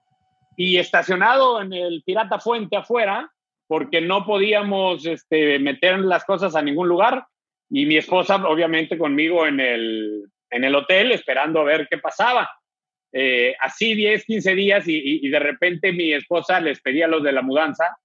y 0.63 0.77
estacionado 0.77 1.59
en 1.59 1.73
el 1.73 2.03
Pirata 2.05 2.37
Fuente 2.37 2.77
afuera, 2.77 3.31
porque 3.65 3.99
no 3.99 4.23
podíamos 4.27 5.03
este, 5.07 5.57
meter 5.57 5.97
las 5.99 6.23
cosas 6.23 6.55
a 6.55 6.61
ningún 6.61 6.87
lugar. 6.87 7.25
Y 7.67 7.87
mi 7.87 7.97
esposa, 7.97 8.35
obviamente, 8.47 8.95
conmigo 8.95 9.47
en 9.47 9.59
el, 9.59 10.25
en 10.51 10.63
el 10.63 10.75
hotel, 10.75 11.13
esperando 11.13 11.61
a 11.61 11.63
ver 11.63 11.87
qué 11.89 11.97
pasaba. 11.97 12.47
Eh, 13.11 13.55
así 13.59 13.95
10, 13.95 14.23
15 14.23 14.53
días 14.53 14.87
y, 14.87 14.95
y, 14.95 15.25
y, 15.25 15.29
de 15.29 15.39
repente 15.39 15.91
mi 15.91 16.13
esposa 16.13 16.61
les 16.61 16.79
pedía 16.79 17.05
a 17.05 17.09
los 17.09 17.23
de 17.23 17.31
la 17.31 17.41
mudanza 17.41 17.97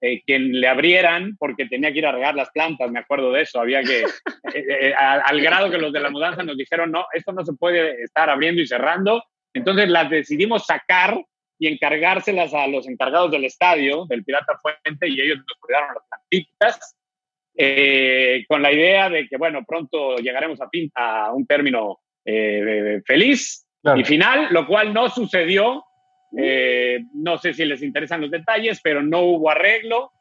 eh, 0.00 0.22
que 0.24 0.38
le 0.38 0.68
abrieran 0.68 1.36
porque 1.36 1.66
tenía 1.66 1.92
que 1.92 1.98
ir 1.98 2.06
a 2.06 2.12
regar 2.12 2.34
las 2.36 2.50
plantas, 2.50 2.90
me 2.90 3.00
acuerdo 3.00 3.32
de 3.32 3.42
eso, 3.42 3.60
había 3.60 3.82
que, 3.82 4.02
eh, 4.54 4.64
eh, 4.80 4.94
al, 4.94 5.20
al 5.24 5.40
grado 5.42 5.70
que 5.70 5.78
los 5.78 5.92
de 5.92 6.00
la 6.00 6.10
mudanza 6.10 6.44
nos 6.44 6.56
dijeron, 6.56 6.92
no, 6.92 7.06
esto 7.12 7.32
no 7.32 7.44
se 7.44 7.54
puede 7.54 8.02
estar 8.04 8.30
abriendo 8.30 8.62
y 8.62 8.66
cerrando, 8.66 9.22
entonces 9.52 9.88
las 9.88 10.08
decidimos 10.08 10.64
sacar 10.64 11.20
y 11.64 11.66
encargárselas 11.66 12.52
a 12.52 12.66
los 12.66 12.86
encargados 12.86 13.30
del 13.30 13.46
estadio, 13.46 14.04
del 14.06 14.22
Pirata 14.22 14.58
Fuente, 14.58 15.08
y 15.08 15.18
ellos 15.18 15.38
nos 15.38 15.58
cuidaron 15.58 15.94
las 15.94 16.04
plantitas, 16.08 16.96
eh, 17.56 18.44
con 18.46 18.60
la 18.60 18.70
idea 18.70 19.08
de 19.08 19.26
que, 19.26 19.38
bueno, 19.38 19.64
pronto 19.66 20.18
llegaremos 20.18 20.60
a, 20.60 20.68
fin, 20.68 20.90
a 20.94 21.32
un 21.32 21.46
término 21.46 22.00
eh, 22.22 23.00
feliz 23.06 23.66
claro. 23.80 23.98
y 23.98 24.04
final, 24.04 24.48
lo 24.50 24.66
cual 24.66 24.92
no 24.92 25.08
sucedió. 25.08 25.82
Eh, 26.36 27.00
no 27.14 27.38
sé 27.38 27.54
si 27.54 27.64
les 27.64 27.82
interesan 27.82 28.20
los 28.20 28.30
detalles, 28.30 28.80
pero 28.82 29.02
no 29.02 29.20
hubo 29.20 29.50
arreglo, 29.50 30.12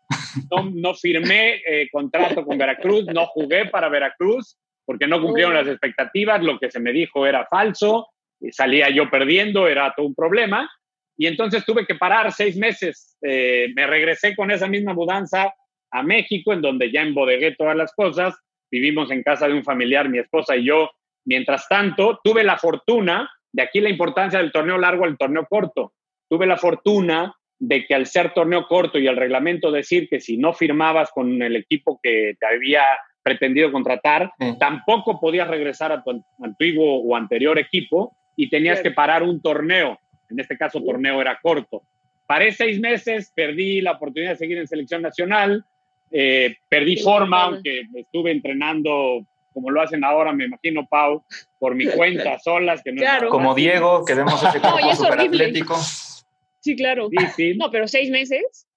no, 0.49 0.71
no 0.73 0.93
firmé 0.93 1.61
contrato 1.91 2.45
con 2.45 2.57
Veracruz, 2.57 3.05
no 3.07 3.25
jugué 3.25 3.65
para 3.65 3.89
Veracruz 3.89 4.57
porque 4.85 5.07
no 5.07 5.21
cumplieron 5.21 5.55
las 5.55 5.67
expectativas, 5.67 6.41
lo 6.41 6.57
que 6.57 6.71
se 6.71 6.79
me 6.79 6.93
dijo 6.93 7.25
era 7.25 7.47
falso, 7.47 8.07
salía 8.51 8.89
yo 8.89 9.09
perdiendo, 9.09 9.67
era 9.67 9.93
todo 9.93 10.05
un 10.05 10.15
problema. 10.15 10.69
Y 11.17 11.27
entonces 11.27 11.65
tuve 11.65 11.85
que 11.85 11.95
parar 11.95 12.31
seis 12.31 12.57
meses. 12.57 13.17
Eh, 13.21 13.71
me 13.75 13.87
regresé 13.87 14.35
con 14.35 14.51
esa 14.51 14.67
misma 14.67 14.93
mudanza 14.93 15.53
a 15.91 16.03
México, 16.03 16.53
en 16.53 16.61
donde 16.61 16.91
ya 16.91 17.01
embodegué 17.01 17.55
todas 17.55 17.75
las 17.75 17.93
cosas. 17.93 18.35
Vivimos 18.71 19.11
en 19.11 19.21
casa 19.21 19.47
de 19.47 19.53
un 19.53 19.63
familiar, 19.63 20.09
mi 20.09 20.19
esposa 20.19 20.55
y 20.55 20.65
yo. 20.65 20.89
Mientras 21.25 21.67
tanto, 21.67 22.19
tuve 22.23 22.43
la 22.43 22.57
fortuna, 22.57 23.29
de 23.51 23.61
aquí 23.61 23.79
la 23.79 23.89
importancia 23.89 24.39
del 24.39 24.51
torneo 24.51 24.77
largo 24.77 25.05
al 25.05 25.17
torneo 25.17 25.45
corto. 25.47 25.93
Tuve 26.27 26.47
la 26.47 26.57
fortuna 26.57 27.35
de 27.59 27.85
que 27.85 27.95
al 27.95 28.07
ser 28.07 28.33
torneo 28.33 28.67
corto 28.67 28.97
y 28.97 29.07
el 29.07 29.15
reglamento 29.15 29.71
decir 29.71 30.09
que 30.09 30.19
si 30.19 30.37
no 30.37 30.53
firmabas 30.53 31.11
con 31.11 31.41
el 31.41 31.55
equipo 31.55 31.99
que 32.01 32.35
te 32.39 32.45
había 32.45 32.83
pretendido 33.21 33.71
contratar, 33.71 34.31
sí. 34.37 34.57
tampoco 34.59 35.19
podías 35.19 35.47
regresar 35.47 35.91
a 35.91 36.03
tu 36.03 36.21
antiguo 36.43 37.01
o 37.03 37.15
anterior 37.15 37.57
equipo 37.57 38.17
y 38.35 38.49
tenías 38.49 38.79
sí. 38.79 38.83
que 38.83 38.91
parar 38.91 39.23
un 39.23 39.41
torneo 39.41 39.97
en 40.33 40.39
este 40.39 40.57
caso 40.57 40.83
torneo 40.83 41.21
era 41.21 41.39
corto. 41.41 41.83
Paré 42.27 42.51
seis 42.51 42.79
meses, 42.79 43.31
perdí 43.35 43.81
la 43.81 43.93
oportunidad 43.93 44.31
de 44.31 44.37
seguir 44.37 44.57
en 44.57 44.67
selección 44.67 45.01
nacional, 45.01 45.63
eh, 46.11 46.55
perdí 46.69 46.97
forma, 46.97 47.43
aunque 47.43 47.83
estuve 47.95 48.31
entrenando 48.31 49.25
como 49.53 49.69
lo 49.69 49.81
hacen 49.81 50.03
ahora, 50.03 50.33
me 50.33 50.45
imagino, 50.45 50.87
Pau, 50.89 51.23
por 51.59 51.75
mi 51.75 51.85
cuenta, 51.85 52.39
solas. 52.43 52.81
Que 52.83 52.91
no 52.91 53.01
claro. 53.01 53.29
Como 53.29 53.53
Diego, 53.53 54.03
que 54.03 54.15
vemos 54.15 54.41
ese 54.41 54.59
cuerpo 54.61 54.79
no, 54.81 54.95
super 54.95 55.19
atlético. 55.19 55.77
Sí, 56.59 56.75
claro. 56.75 57.07
Sí, 57.09 57.25
sí. 57.35 57.53
No, 57.55 57.69
pero 57.69 57.87
seis 57.87 58.09
meses. 58.09 58.67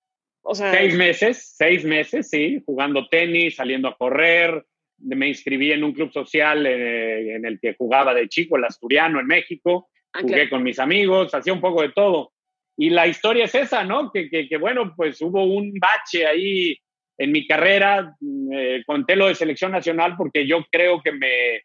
O 0.43 0.55
sea... 0.55 0.71
Seis 0.73 0.95
meses, 0.95 1.55
seis 1.57 1.85
meses, 1.85 2.29
sí, 2.29 2.63
jugando 2.67 3.09
tenis, 3.09 3.57
saliendo 3.57 3.89
a 3.89 3.97
correr. 3.97 4.67
Me 4.99 5.29
inscribí 5.29 5.73
en 5.73 5.83
un 5.83 5.93
club 5.93 6.13
social 6.13 6.67
eh, 6.67 7.37
en 7.37 7.47
el 7.47 7.59
que 7.59 7.75
jugaba 7.75 8.13
de 8.13 8.29
chico, 8.29 8.57
el 8.57 8.65
Asturiano, 8.65 9.19
en 9.19 9.27
México 9.27 9.89
Ah, 10.17 10.23
jugué 10.23 10.35
claro. 10.35 10.51
con 10.51 10.63
mis 10.63 10.79
amigos, 10.79 11.35
hacía 11.35 11.53
un 11.53 11.61
poco 11.61 11.83
de 11.83 11.91
todo. 11.91 12.33
Y 12.77 12.91
la 12.91 13.07
historia 13.07 13.45
es 13.45 13.55
esa, 13.55 13.85
¿no? 13.85 14.11
Que, 14.13 14.29
que, 14.29 14.49
que 14.49 14.57
bueno, 14.57 14.93
pues 14.97 15.21
hubo 15.23 15.45
un 15.45 15.73
bache 15.79 16.27
ahí 16.27 16.77
en 17.19 17.33
mi 17.33 17.47
carrera, 17.47 18.15
eh, 18.53 18.83
conté 18.87 19.17
lo 19.17 19.29
de 19.29 19.35
selección 19.35 19.73
nacional 19.73 20.15
porque 20.17 20.47
yo 20.47 20.65
creo 20.71 21.01
que 21.03 21.13
me, 21.13 21.63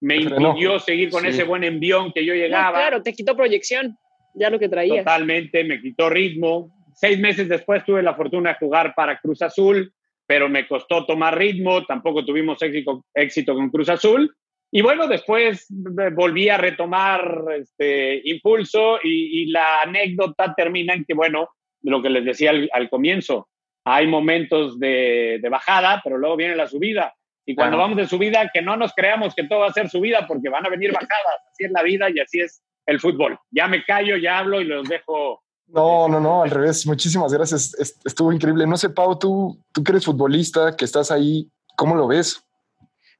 me 0.00 0.16
impidió 0.16 0.78
seguir 0.78 1.10
con 1.10 1.22
sí. 1.22 1.28
ese 1.28 1.44
buen 1.44 1.64
envión 1.64 2.12
que 2.12 2.24
yo 2.24 2.34
llegaba. 2.34 2.66
No, 2.66 2.72
claro, 2.72 3.02
te 3.02 3.12
quitó 3.12 3.36
proyección, 3.36 3.96
ya 4.34 4.50
lo 4.50 4.58
que 4.58 4.68
traía. 4.68 4.98
Totalmente, 4.98 5.64
me 5.64 5.80
quitó 5.80 6.10
ritmo. 6.10 6.70
Seis 6.94 7.18
meses 7.18 7.48
después 7.48 7.84
tuve 7.84 8.02
la 8.02 8.14
fortuna 8.14 8.50
de 8.50 8.56
jugar 8.56 8.94
para 8.94 9.18
Cruz 9.18 9.40
Azul, 9.40 9.92
pero 10.26 10.48
me 10.48 10.68
costó 10.68 11.06
tomar 11.06 11.38
ritmo, 11.38 11.86
tampoco 11.86 12.24
tuvimos 12.24 12.60
éxito, 12.62 13.04
éxito 13.14 13.54
con 13.54 13.70
Cruz 13.70 13.88
Azul. 13.88 14.34
Y 14.72 14.82
bueno, 14.82 15.08
después 15.08 15.66
volví 15.68 16.48
a 16.48 16.56
retomar 16.56 17.44
este 17.58 18.20
impulso 18.24 18.98
y, 19.02 19.42
y, 19.42 19.46
la 19.46 19.82
anécdota 19.82 20.54
termina 20.54 20.94
en 20.94 21.04
que, 21.04 21.14
bueno, 21.14 21.48
lo 21.82 22.00
que 22.00 22.10
les 22.10 22.24
decía 22.24 22.50
al, 22.50 22.70
al 22.72 22.88
comienzo, 22.88 23.48
hay 23.84 24.06
momentos 24.06 24.78
de, 24.78 25.40
de, 25.42 25.48
bajada, 25.48 26.00
pero 26.04 26.18
luego 26.18 26.36
viene 26.36 26.54
la 26.54 26.68
subida. 26.68 27.14
Y 27.44 27.56
cuando 27.56 27.78
vamos 27.78 27.96
de 27.96 28.06
subida, 28.06 28.48
que 28.52 28.62
no 28.62 28.76
nos 28.76 28.92
creamos 28.92 29.34
que 29.34 29.44
todo 29.44 29.60
va 29.60 29.68
a 29.68 29.72
ser 29.72 29.88
subida 29.88 30.26
porque 30.28 30.48
van 30.48 30.64
a 30.64 30.68
venir 30.68 30.92
bajadas. 30.92 31.40
Así 31.50 31.64
es 31.64 31.72
la 31.72 31.82
vida 31.82 32.08
y 32.08 32.20
así 32.20 32.40
es 32.40 32.62
el 32.86 33.00
fútbol. 33.00 33.38
Ya 33.50 33.66
me 33.66 33.84
callo, 33.84 34.16
ya 34.16 34.38
hablo 34.38 34.60
y 34.60 34.64
los 34.64 34.88
dejo. 34.88 35.42
No, 35.66 36.06
no, 36.06 36.20
no, 36.20 36.42
al 36.42 36.50
revés. 36.50 36.86
Muchísimas 36.86 37.32
gracias. 37.32 37.74
Estuvo 38.04 38.32
increíble. 38.32 38.68
No 38.68 38.76
sé, 38.76 38.90
Pau, 38.90 39.18
tú, 39.18 39.58
tú 39.72 39.82
que 39.82 39.90
eres 39.90 40.04
futbolista, 40.04 40.76
que 40.76 40.84
estás 40.84 41.10
ahí, 41.10 41.50
¿cómo 41.76 41.96
lo 41.96 42.06
ves? 42.06 42.46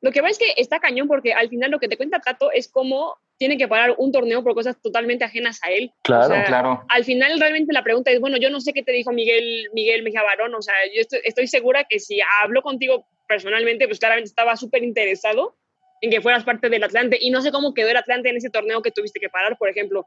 Lo 0.00 0.12
que 0.12 0.20
va 0.22 0.30
es 0.30 0.38
que 0.38 0.54
está 0.56 0.80
cañón 0.80 1.08
porque 1.08 1.32
al 1.32 1.48
final 1.48 1.70
lo 1.70 1.78
que 1.78 1.88
te 1.88 1.96
cuenta 1.96 2.20
Tato 2.20 2.50
es 2.52 2.68
cómo 2.68 3.16
tiene 3.36 3.56
que 3.58 3.68
parar 3.68 3.94
un 3.98 4.12
torneo 4.12 4.42
por 4.42 4.54
cosas 4.54 4.80
totalmente 4.82 5.24
ajenas 5.24 5.60
a 5.62 5.70
él. 5.70 5.92
Claro, 6.02 6.24
o 6.24 6.28
sea, 6.28 6.44
claro. 6.44 6.84
Al 6.88 7.04
final 7.04 7.38
realmente 7.38 7.72
la 7.72 7.82
pregunta 7.82 8.10
es, 8.10 8.20
bueno, 8.20 8.36
yo 8.36 8.50
no 8.50 8.60
sé 8.60 8.72
qué 8.72 8.82
te 8.82 8.92
dijo 8.92 9.12
Miguel, 9.12 9.68
Miguel 9.72 10.02
Mejía 10.02 10.22
Barón, 10.22 10.54
o 10.54 10.62
sea, 10.62 10.74
yo 10.94 11.00
estoy, 11.00 11.20
estoy 11.24 11.46
segura 11.46 11.84
que 11.88 11.98
si 12.00 12.18
habló 12.42 12.62
contigo 12.62 13.06
personalmente, 13.28 13.86
pues 13.86 13.98
claramente 13.98 14.28
estaba 14.28 14.56
súper 14.56 14.82
interesado 14.84 15.56
en 16.00 16.10
que 16.10 16.20
fueras 16.20 16.44
parte 16.44 16.68
del 16.68 16.82
Atlante 16.82 17.18
y 17.20 17.30
no 17.30 17.42
sé 17.42 17.52
cómo 17.52 17.74
quedó 17.74 17.88
el 17.88 17.96
Atlante 17.96 18.30
en 18.30 18.36
ese 18.36 18.50
torneo 18.50 18.82
que 18.82 18.90
tuviste 18.90 19.20
que 19.20 19.28
parar, 19.28 19.56
por 19.58 19.68
ejemplo, 19.68 20.06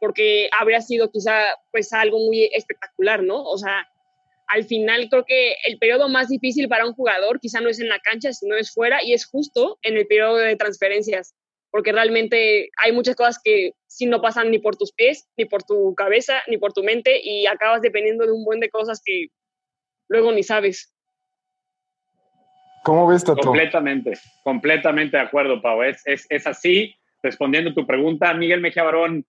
porque 0.00 0.48
habría 0.58 0.80
sido 0.80 1.10
quizá 1.10 1.44
pues 1.70 1.92
algo 1.92 2.18
muy 2.18 2.50
espectacular, 2.52 3.22
¿no? 3.22 3.42
O 3.42 3.58
sea, 3.58 3.88
al 4.46 4.64
final 4.64 5.08
creo 5.08 5.24
que 5.24 5.56
el 5.66 5.78
periodo 5.78 6.08
más 6.08 6.28
difícil 6.28 6.68
para 6.68 6.86
un 6.86 6.94
jugador 6.94 7.40
quizá 7.40 7.60
no 7.60 7.68
es 7.68 7.80
en 7.80 7.88
la 7.88 7.98
cancha, 7.98 8.32
sino 8.32 8.56
es 8.56 8.72
fuera 8.72 9.02
y 9.02 9.12
es 9.12 9.26
justo 9.26 9.78
en 9.82 9.96
el 9.96 10.06
periodo 10.06 10.36
de 10.36 10.56
transferencias, 10.56 11.34
porque 11.70 11.92
realmente 11.92 12.70
hay 12.82 12.92
muchas 12.92 13.16
cosas 13.16 13.40
que 13.42 13.72
si 13.86 14.06
no 14.06 14.20
pasan 14.20 14.50
ni 14.50 14.58
por 14.58 14.76
tus 14.76 14.92
pies, 14.92 15.28
ni 15.36 15.44
por 15.44 15.62
tu 15.62 15.94
cabeza, 15.94 16.42
ni 16.48 16.58
por 16.58 16.72
tu 16.72 16.82
mente 16.82 17.20
y 17.22 17.46
acabas 17.46 17.82
dependiendo 17.82 18.26
de 18.26 18.32
un 18.32 18.44
buen 18.44 18.60
de 18.60 18.70
cosas 18.70 19.00
que 19.04 19.28
luego 20.08 20.32
ni 20.32 20.42
sabes. 20.42 20.94
¿Cómo 22.84 23.06
ves, 23.06 23.24
Tato? 23.24 23.40
Completamente, 23.40 24.12
completamente 24.42 25.16
de 25.16 25.22
acuerdo, 25.22 25.62
Pau. 25.62 25.82
Es, 25.82 26.02
es, 26.04 26.26
es 26.28 26.46
así. 26.46 26.94
Respondiendo 27.22 27.70
a 27.70 27.74
tu 27.74 27.86
pregunta, 27.86 28.34
Miguel 28.34 28.60
Mejía 28.60 28.82
Barón, 28.82 29.24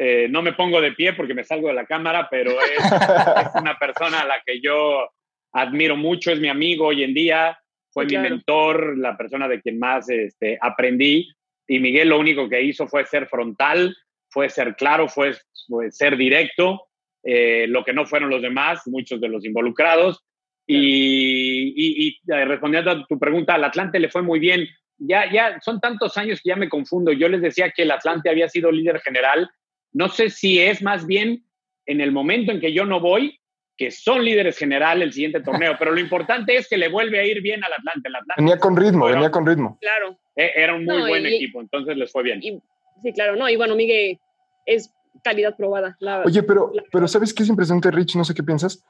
eh, 0.00 0.28
no 0.30 0.42
me 0.42 0.52
pongo 0.52 0.80
de 0.80 0.92
pie 0.92 1.14
porque 1.14 1.34
me 1.34 1.42
salgo 1.42 1.66
de 1.66 1.74
la 1.74 1.84
cámara, 1.84 2.28
pero 2.30 2.52
es, 2.52 2.78
es, 2.78 3.60
una 3.60 3.76
persona 3.76 4.20
a 4.20 4.26
la 4.26 4.40
que 4.46 4.60
yo 4.60 5.08
admiro 5.52 5.96
mucho, 5.96 6.30
es 6.30 6.38
mi 6.38 6.48
amigo 6.48 6.86
hoy 6.86 7.02
en 7.02 7.14
día, 7.14 7.58
fue 7.90 8.04
sí, 8.04 8.10
mi 8.10 8.20
claro. 8.20 8.30
mentor, 8.30 8.98
la 8.98 9.16
persona 9.16 9.48
de 9.48 9.60
quien 9.60 9.80
más 9.80 10.08
este, 10.08 10.56
aprendí. 10.60 11.28
Y 11.66 11.80
Miguel 11.80 12.10
lo 12.10 12.20
único 12.20 12.48
que 12.48 12.62
hizo 12.62 12.86
fue 12.86 13.04
ser 13.06 13.26
frontal, 13.26 13.96
fue 14.30 14.48
ser 14.48 14.76
claro, 14.76 15.08
fue, 15.08 15.34
fue 15.66 15.90
ser 15.90 16.16
directo, 16.16 16.86
eh, 17.24 17.66
lo 17.68 17.84
que 17.84 17.92
no 17.92 18.06
fueron 18.06 18.30
los 18.30 18.40
demás, 18.40 18.86
muchos 18.86 19.20
de 19.20 19.28
los 19.28 19.44
involucrados. 19.44 20.24
Y, 20.64 21.74
y, 21.74 22.06
y, 22.06 22.32
eh, 22.32 22.44
respondiendo 22.44 22.92
a 22.92 23.04
tu 23.04 23.18
pregunta, 23.18 23.54
al 23.54 23.64
Atlante 23.64 23.98
le 23.98 24.10
fue 24.10 24.22
muy 24.22 24.38
bien. 24.38 24.68
Ya, 24.96 25.28
ya 25.32 25.58
son 25.60 25.80
tantos 25.80 26.16
años 26.16 26.40
que 26.40 26.50
ya 26.50 26.56
me 26.56 26.68
confundo. 26.68 27.10
Yo 27.10 27.28
les 27.28 27.42
decía 27.42 27.72
que 27.74 27.82
el 27.82 27.90
Atlante 27.90 28.30
había 28.30 28.48
sido 28.48 28.70
líder 28.70 29.00
general. 29.00 29.50
No 29.92 30.08
sé 30.08 30.30
si 30.30 30.58
es 30.58 30.82
más 30.82 31.06
bien 31.06 31.44
en 31.86 32.00
el 32.00 32.12
momento 32.12 32.52
en 32.52 32.60
que 32.60 32.72
yo 32.72 32.84
no 32.84 33.00
voy, 33.00 33.40
que 33.76 33.90
son 33.90 34.24
líderes 34.24 34.58
general 34.58 35.02
el 35.02 35.12
siguiente 35.12 35.40
torneo, 35.40 35.76
pero 35.78 35.92
lo 35.92 36.00
importante 36.00 36.56
es 36.56 36.68
que 36.68 36.76
le 36.76 36.88
vuelve 36.88 37.20
a 37.20 37.24
ir 37.24 37.40
bien 37.40 37.62
al 37.64 37.72
Atlante. 37.72 38.08
El 38.08 38.16
Atlante 38.16 38.42
venía 38.42 38.58
con 38.58 38.76
ritmo, 38.76 39.00
bueno, 39.00 39.16
venía 39.16 39.30
con 39.30 39.46
ritmo. 39.46 39.78
Claro. 39.80 40.18
Era 40.34 40.74
un 40.74 40.84
muy 40.84 40.96
no, 40.96 41.08
buen 41.08 41.24
y, 41.24 41.34
equipo, 41.34 41.60
entonces 41.60 41.96
les 41.96 42.12
fue 42.12 42.22
bien. 42.22 42.40
Y, 42.42 42.60
sí, 43.02 43.12
claro, 43.12 43.36
no, 43.36 43.48
y 43.48 43.56
bueno, 43.56 43.74
Miguel 43.74 44.18
es 44.66 44.92
calidad 45.24 45.56
probada. 45.56 45.96
La, 46.00 46.22
Oye, 46.22 46.42
pero, 46.42 46.70
la, 46.72 46.82
pero 46.92 47.08
¿sabes 47.08 47.34
qué 47.34 47.42
es 47.42 47.48
impresionante, 47.48 47.90
Rich? 47.90 48.14
No 48.16 48.24
sé 48.24 48.34
qué 48.34 48.42
piensas 48.42 48.84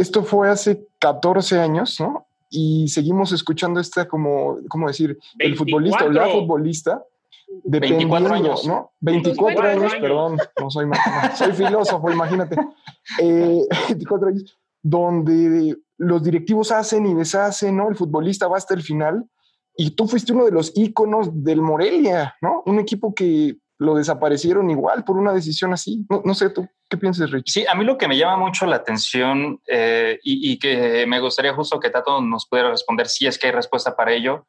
esto 0.00 0.24
fue 0.24 0.48
hace 0.48 0.86
14 0.98 1.58
años, 1.58 2.00
¿no? 2.00 2.26
Y 2.48 2.88
seguimos 2.88 3.32
escuchando 3.32 3.80
esta 3.80 4.08
como, 4.08 4.58
¿cómo 4.68 4.88
decir? 4.88 5.18
24. 5.36 5.46
El 5.46 5.56
futbolista 5.56 6.04
o 6.04 6.10
la 6.10 6.28
futbolista. 6.28 7.04
24 7.64 8.34
años, 8.34 8.66
¿no? 8.66 8.92
24 9.00 9.62
años, 9.62 9.92
años, 9.92 9.94
perdón, 10.00 10.38
no 10.60 10.70
soy, 10.70 10.86
soy 11.36 11.52
filósofo, 11.52 12.10
imagínate. 12.10 12.56
Eh, 13.20 13.66
24 13.88 14.28
años, 14.28 14.58
donde 14.82 15.76
los 15.98 16.22
directivos 16.22 16.72
hacen 16.72 17.06
y 17.06 17.14
deshacen, 17.14 17.76
¿no? 17.76 17.88
El 17.88 17.96
futbolista 17.96 18.48
va 18.48 18.56
hasta 18.56 18.74
el 18.74 18.82
final. 18.82 19.24
Y 19.76 19.90
tú 19.90 20.06
fuiste 20.06 20.32
uno 20.32 20.44
de 20.44 20.50
los 20.50 20.72
íconos 20.76 21.28
del 21.32 21.62
Morelia, 21.62 22.34
¿no? 22.40 22.62
Un 22.66 22.78
equipo 22.78 23.14
que 23.14 23.56
lo 23.78 23.94
desaparecieron 23.94 24.70
igual 24.70 25.04
por 25.04 25.16
una 25.16 25.32
decisión 25.32 25.72
así. 25.72 26.04
No, 26.10 26.20
no 26.24 26.34
sé, 26.34 26.50
tú, 26.50 26.68
¿qué 26.88 26.98
piensas, 26.98 27.30
Rich? 27.30 27.50
Sí, 27.50 27.64
a 27.66 27.74
mí 27.74 27.84
lo 27.84 27.96
que 27.96 28.08
me 28.08 28.16
llama 28.16 28.36
mucho 28.36 28.66
la 28.66 28.76
atención 28.76 29.58
eh, 29.66 30.18
y, 30.22 30.52
y, 30.52 30.58
que 30.58 31.06
me 31.06 31.18
gustaría 31.18 31.54
justo 31.54 31.80
que 31.80 31.88
Tato 31.88 32.20
nos 32.20 32.46
pudiera 32.46 32.70
responder 32.70 33.08
si 33.08 33.26
es 33.26 33.38
que 33.38 33.46
hay 33.46 33.52
respuesta 33.54 33.96
para 33.96 34.12
ello. 34.12 34.46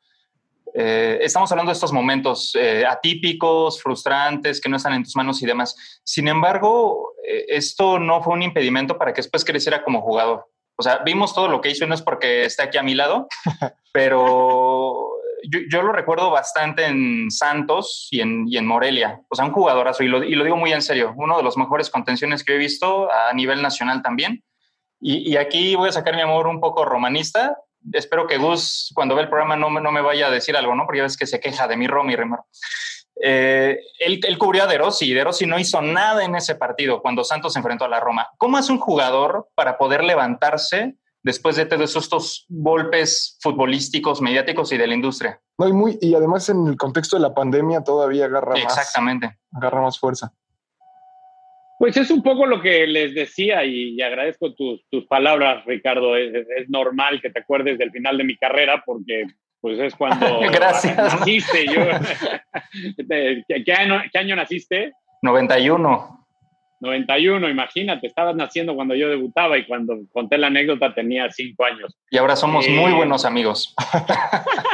Eh, 0.73 1.19
estamos 1.21 1.51
hablando 1.51 1.69
de 1.69 1.73
estos 1.73 1.91
momentos 1.91 2.55
eh, 2.55 2.85
atípicos, 2.85 3.81
frustrantes, 3.81 4.61
que 4.61 4.69
no 4.69 4.77
están 4.77 4.93
en 4.93 5.03
tus 5.03 5.15
manos 5.15 5.41
y 5.41 5.45
demás. 5.45 5.75
Sin 6.03 6.27
embargo, 6.27 7.13
eh, 7.27 7.45
esto 7.49 7.99
no 7.99 8.21
fue 8.21 8.33
un 8.33 8.43
impedimento 8.43 8.97
para 8.97 9.13
que 9.13 9.21
después 9.21 9.43
creciera 9.43 9.83
como 9.83 10.01
jugador. 10.01 10.47
O 10.77 10.83
sea, 10.83 10.99
vimos 10.99 11.33
todo 11.35 11.47
lo 11.47 11.61
que 11.61 11.69
hizo 11.69 11.85
y 11.85 11.87
no 11.87 11.95
es 11.95 12.01
porque 12.01 12.45
esté 12.45 12.63
aquí 12.63 12.77
a 12.77 12.83
mi 12.83 12.95
lado, 12.95 13.27
pero 13.93 15.11
yo, 15.43 15.59
yo, 15.69 15.81
lo 15.81 15.91
recuerdo 15.91 16.31
bastante 16.31 16.85
en 16.85 17.29
Santos 17.29 18.07
y 18.09 18.21
en, 18.21 18.45
y 18.47 18.57
en 18.57 18.65
Morelia. 18.65 19.21
O 19.29 19.35
sea, 19.35 19.45
un 19.45 19.51
jugadorazo, 19.51 20.03
y 20.03 20.07
lo, 20.07 20.23
y 20.23 20.35
lo, 20.35 20.43
digo 20.43 20.55
muy 20.55 20.71
en 20.71 20.81
serio, 20.81 21.13
uno 21.17 21.37
de 21.37 21.43
los 21.43 21.57
mejores 21.57 21.89
contenciones 21.89 22.43
que 22.43 22.55
he 22.55 22.57
visto 22.57 23.11
a 23.11 23.33
nivel 23.33 23.61
nacional 23.61 24.01
también. 24.01 24.43
Y, 24.99 25.31
y, 25.31 25.37
aquí 25.37 25.75
voy 25.75 25.89
a 25.89 25.91
sacar 25.91 26.15
mi 26.15 26.21
amor 26.21 26.47
un 26.47 26.59
poco 26.59 26.85
romanista. 26.85 27.57
Espero 27.93 28.27
que 28.27 28.37
Gus, 28.37 28.91
cuando 28.93 29.15
ve 29.15 29.23
el 29.23 29.29
programa, 29.29 29.55
no, 29.55 29.69
no 29.69 29.91
me 29.91 30.01
vaya 30.01 30.27
a 30.27 30.31
decir 30.31 30.55
algo, 30.55 30.75
¿no? 30.75 30.85
Porque 30.85 30.99
ya 30.99 31.03
ves 31.03 31.17
que 31.17 31.27
se 31.27 31.39
queja 31.39 31.67
de 31.67 31.77
mi 31.77 31.87
Romy 31.87 32.15
Remar. 32.15 32.41
Eh, 33.23 33.79
él, 33.99 34.19
él, 34.23 34.37
cubrió 34.37 34.63
a 34.63 34.67
De 34.67 34.77
Rossi 34.77 35.11
y 35.11 35.13
De 35.13 35.23
Rossi 35.23 35.45
no 35.45 35.59
hizo 35.59 35.81
nada 35.81 36.23
en 36.23 36.35
ese 36.35 36.55
partido 36.55 37.01
cuando 37.01 37.23
Santos 37.23 37.53
se 37.53 37.59
enfrentó 37.59 37.85
a 37.85 37.89
la 37.89 37.99
Roma. 37.99 38.29
¿Cómo 38.37 38.57
hace 38.57 38.71
un 38.71 38.79
jugador 38.79 39.49
para 39.55 39.77
poder 39.77 40.03
levantarse 40.03 40.95
después 41.23 41.55
de 41.55 41.65
todos 41.65 41.95
estos 41.95 42.45
golpes 42.49 43.37
futbolísticos, 43.41 44.21
mediáticos 44.21 44.71
y 44.71 44.77
de 44.77 44.87
la 44.87 44.95
industria. 44.95 45.41
No, 45.57 45.67
y, 45.67 45.73
muy, 45.73 45.97
y 46.01 46.15
además 46.15 46.49
en 46.49 46.67
el 46.67 46.77
contexto 46.77 47.15
de 47.15 47.21
la 47.21 47.33
pandemia 47.33 47.83
todavía 47.83 48.25
agarra 48.25 48.57
Exactamente. 48.57 49.27
más. 49.27 49.63
Agarra 49.63 49.81
más 49.81 49.99
fuerza. 49.99 50.33
Pues 51.81 51.97
es 51.97 52.11
un 52.11 52.21
poco 52.21 52.45
lo 52.45 52.61
que 52.61 52.85
les 52.85 53.15
decía 53.15 53.65
y, 53.65 53.95
y 53.95 54.01
agradezco 54.03 54.53
tus, 54.53 54.87
tus, 54.91 55.07
palabras, 55.07 55.65
Ricardo. 55.65 56.15
Es, 56.15 56.31
es, 56.55 56.69
normal 56.69 57.19
que 57.19 57.31
te 57.31 57.39
acuerdes 57.39 57.79
del 57.79 57.89
final 57.89 58.19
de 58.19 58.23
mi 58.23 58.37
carrera 58.37 58.83
porque 58.85 59.25
pues 59.59 59.79
es 59.79 59.95
cuando 59.95 60.41
Gracias. 60.51 60.95
naciste. 60.95 61.65
Yo, 61.65 61.81
¿qué, 63.65 63.73
año, 63.73 63.99
¿Qué 64.13 64.19
año 64.19 64.35
naciste? 64.35 64.93
91. 65.23 66.27
91, 66.81 67.49
imagínate, 67.49 68.05
estabas 68.05 68.35
naciendo 68.35 68.75
cuando 68.75 68.93
yo 68.93 69.09
debutaba 69.09 69.57
y 69.57 69.65
cuando 69.65 69.97
conté 70.11 70.37
la 70.37 70.47
anécdota 70.47 70.93
tenía 70.93 71.31
cinco 71.31 71.65
años. 71.65 71.97
Y 72.11 72.17
ahora 72.19 72.35
somos 72.35 72.67
eh, 72.67 72.71
muy 72.71 72.91
buenos 72.91 73.25
amigos. 73.25 73.73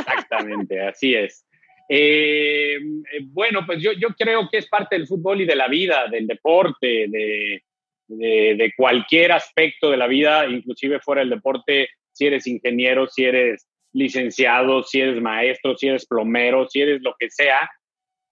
Exactamente, 0.10 0.86
así 0.86 1.16
es. 1.16 1.47
Eh, 1.90 2.78
bueno, 3.26 3.66
pues 3.66 3.82
yo, 3.82 3.92
creo 4.18 4.50
que 4.52 4.58
es 4.58 4.68
parte 4.68 4.98
del 4.98 5.08
fútbol 5.08 5.42
y 5.42 5.46
de 5.46 5.56
la 5.56 5.68
vida, 5.68 6.08
del 6.08 6.28
deporte, 6.28 7.08
de, 7.08 7.64
cualquier 8.76 9.32
aspecto 9.32 9.90
de 9.90 9.98
la 9.98 10.08
vida, 10.08 10.46
inclusive 10.48 11.00
fuera 11.00 11.22
del 11.22 11.30
deporte, 11.30 11.90
si 12.12 12.28
eres 12.28 12.48
ingeniero, 12.48 13.08
si 13.08 13.26
eres 13.26 13.68
licenciado, 13.94 14.84
si 14.84 15.02
eres 15.02 15.22
maestro, 15.22 15.78
si 15.78 15.88
eres 15.88 16.06
plomero, 16.06 16.68
si 16.68 16.82
eres 16.82 17.02
lo 17.02 17.16
que 17.18 17.30
sea, 17.30 17.70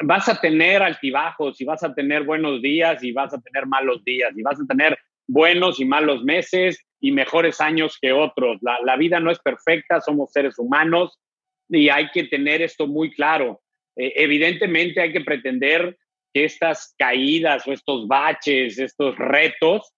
vas 0.04 0.28
a 0.30 0.40
tener 0.40 0.82
altibajos 0.82 1.60
y 1.62 1.66
vas 1.66 1.84
a 1.84 1.94
tener 1.94 2.24
buenos 2.24 2.62
días 2.62 3.04
y 3.04 3.12
vas 3.12 3.34
a 3.34 3.42
tener 3.42 3.66
malos 3.66 4.04
días 4.04 4.32
y 4.36 4.42
vas 4.44 4.60
a 4.60 4.66
tener 4.66 4.98
buenos 5.28 5.80
y 5.80 5.86
malos 5.86 6.24
meses 6.24 6.86
y 7.00 7.12
mejores 7.12 7.62
años 7.62 7.98
que 8.00 8.12
otros. 8.12 8.60
La 8.62 8.96
vida 8.98 9.20
no 9.20 9.32
es 9.32 9.40
perfecta, 9.40 10.02
somos 10.02 10.32
seres 10.32 10.60
humanos 10.60 11.20
y 11.70 11.90
hay 11.90 12.10
que 12.10 12.26
tener 12.26 12.62
esto 12.62 12.88
muy 12.88 13.12
claro. 13.12 13.62
Eh, 13.96 14.14
evidentemente 14.16 15.02
hay 15.02 15.12
que 15.12 15.22
pretender 15.22 15.98
que 16.34 16.46
estas 16.46 16.94
caídas 16.98 17.68
o 17.68 17.74
estos 17.74 18.08
baches, 18.08 18.78
estos 18.78 19.18
retos, 19.18 19.94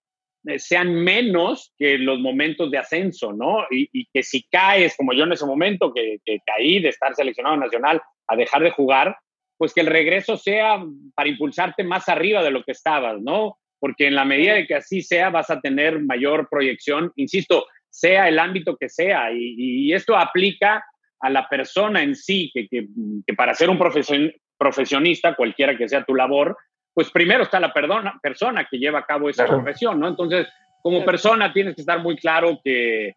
eh, 0.45 0.59
sean 0.59 0.93
menos 0.93 1.73
que 1.77 1.97
los 1.97 2.19
momentos 2.19 2.69
de 2.71 2.77
ascenso, 2.77 3.33
¿no? 3.33 3.65
Y, 3.71 4.05
que 4.13 4.23
si 4.23 4.43
caes, 4.43 4.95
como 4.95 5.13
yo 5.13 5.23
en 5.23 5.33
ese 5.33 5.45
momento, 5.45 5.93
que, 5.93 6.19
caí 6.45 6.79
de 6.79 6.89
estar 6.89 7.15
seleccionado 7.15 7.57
nacional 7.57 8.01
a 8.27 8.35
dejar 8.35 8.63
de 8.63 8.71
jugar, 8.71 9.17
pues 9.57 9.73
que 9.73 9.81
el 9.81 9.87
regreso 9.87 10.37
sea 10.37 10.83
para 11.15 11.29
impulsarte 11.29 11.83
más 11.83 12.07
arriba 12.07 12.43
de 12.43 12.51
lo 12.51 12.63
que 12.63 12.73
estabas, 12.73 13.19
¿no? 13.19 13.57
Porque 13.79 14.05
en 14.05 14.15
la 14.15 14.25
medida 14.25 14.53
de 14.53 14.67
que 14.67 14.75
así 14.75 15.01
sea, 15.01 15.31
vas 15.31 15.49
a 15.49 15.59
tener 15.59 15.99
mayor 15.99 16.47
proyección, 16.49 17.11
insisto, 17.15 17.65
sea 17.89 18.27
el 18.27 18.37
ámbito 18.37 18.77
que 18.77 18.89
sea. 18.89 19.31
Y 19.33 19.91
esto 19.93 20.15
aplica 20.15 20.83
a 21.19 21.29
la 21.29 21.47
persona 21.49 22.03
en 22.03 22.15
sí, 22.15 22.51
que, 22.53 22.67
que, 22.67 22.87
que 23.25 23.33
para 23.33 23.53
ser 23.53 23.69
un 23.69 23.77
profesion, 23.77 24.31
profesionista, 24.57 25.35
cualquiera 25.35 25.77
que 25.77 25.87
sea 25.87 26.03
tu 26.03 26.15
labor, 26.15 26.57
pues 26.93 27.11
primero 27.11 27.43
está 27.43 27.59
la 27.59 27.73
perdona, 27.73 28.19
persona 28.21 28.67
que 28.69 28.79
lleva 28.79 28.99
a 28.99 29.05
cabo 29.05 29.29
esa 29.29 29.45
claro. 29.45 29.61
profesión, 29.61 29.99
¿no? 29.99 30.07
Entonces, 30.07 30.47
como 30.81 31.05
persona 31.05 31.53
tienes 31.53 31.75
que 31.75 31.81
estar 31.81 32.01
muy 32.01 32.15
claro 32.15 32.59
que 32.63 33.09
eh, 33.09 33.15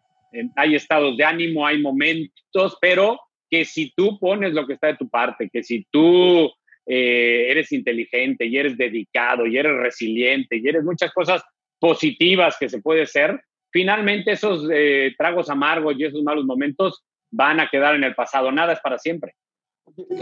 hay 0.55 0.75
estados 0.75 1.17
de 1.17 1.23
ánimo, 1.23 1.65
hay 1.65 1.81
momentos, 1.81 2.77
pero 2.79 3.19
que 3.49 3.65
si 3.65 3.91
tú 3.95 4.19
pones 4.19 4.53
lo 4.53 4.65
que 4.65 4.73
está 4.73 4.87
de 4.87 4.97
tu 4.97 5.09
parte, 5.09 5.49
que 5.51 5.63
si 5.63 5.85
tú 5.89 6.51
eh, 6.85 7.47
eres 7.49 7.71
inteligente 7.71 8.45
y 8.45 8.57
eres 8.57 8.77
dedicado 8.77 9.45
y 9.45 9.57
eres 9.57 9.73
resiliente 9.73 10.57
y 10.57 10.67
eres 10.67 10.83
muchas 10.83 11.11
cosas 11.11 11.43
positivas 11.79 12.57
que 12.59 12.69
se 12.69 12.81
puede 12.81 13.05
ser, 13.05 13.41
finalmente 13.71 14.31
esos 14.31 14.69
eh, 14.71 15.13
tragos 15.17 15.49
amargos 15.49 15.95
y 15.97 16.05
esos 16.05 16.21
malos 16.23 16.45
momentos 16.45 17.03
van 17.31 17.59
a 17.59 17.69
quedar 17.69 17.95
en 17.95 18.03
el 18.03 18.13
pasado. 18.13 18.51
Nada 18.51 18.73
es 18.73 18.79
para 18.79 18.97
siempre. 18.97 19.35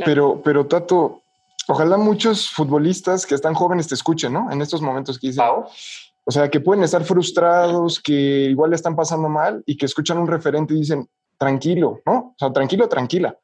Pero, 0.06 0.42
pero 0.44 0.66
Tato, 0.66 1.22
ojalá 1.68 1.98
muchos 1.98 2.50
futbolistas 2.50 3.26
que 3.26 3.36
están 3.36 3.54
jóvenes 3.54 3.88
te 3.88 3.96
escuchen, 3.96 4.34
¿no? 4.34 4.52
En 4.52 4.62
estos 4.62 4.82
momentos 4.82 5.20
que 5.20 5.28
dicen, 5.28 5.46
o 5.46 6.32
sea, 6.32 6.50
que 6.50 6.60
pueden 6.60 6.84
estar 6.84 7.04
frustrados, 7.04 8.00
que 8.00 8.14
igual 8.14 8.70
le 8.70 8.76
están 8.76 8.96
pasando 8.96 9.30
mal 9.30 9.64
y 9.66 9.76
que 9.76 9.86
escuchan 9.86 10.18
un 10.18 10.28
referente 10.28 10.74
y 10.74 10.80
dicen, 10.80 11.08
tranquilo, 11.38 12.02
¿no? 12.06 12.14
O 12.14 12.36
sea, 12.38 12.52
tranquilo, 12.54 12.88
tranquila. 12.88 13.38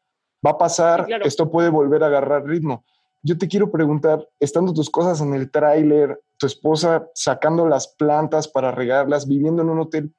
Va 0.46 0.52
a 0.52 0.58
pasar, 0.58 1.02
sí, 1.02 1.08
claro. 1.08 1.26
esto 1.26 1.50
puede 1.50 1.70
volver 1.70 2.04
a 2.04 2.08
agarrar 2.08 2.46
ritmo. 2.46 2.86
Yo 3.24 3.38
te 3.40 3.48
quiero 3.48 3.72
preguntar, 3.72 4.28
estando 4.40 4.72
tus 4.72 4.92
cosas 4.92 5.20
en 5.22 5.34
el 5.34 5.50
tráiler, 5.50 6.22
tu 6.38 6.46
esposa 6.46 7.08
sacando 7.16 7.68
las 7.68 7.88
plantas 7.88 8.48
para 8.48 8.72
regarlas, 8.72 9.28
viviendo 9.28 9.64
en 9.64 9.70
un 9.70 9.80
hotel, 9.80 10.14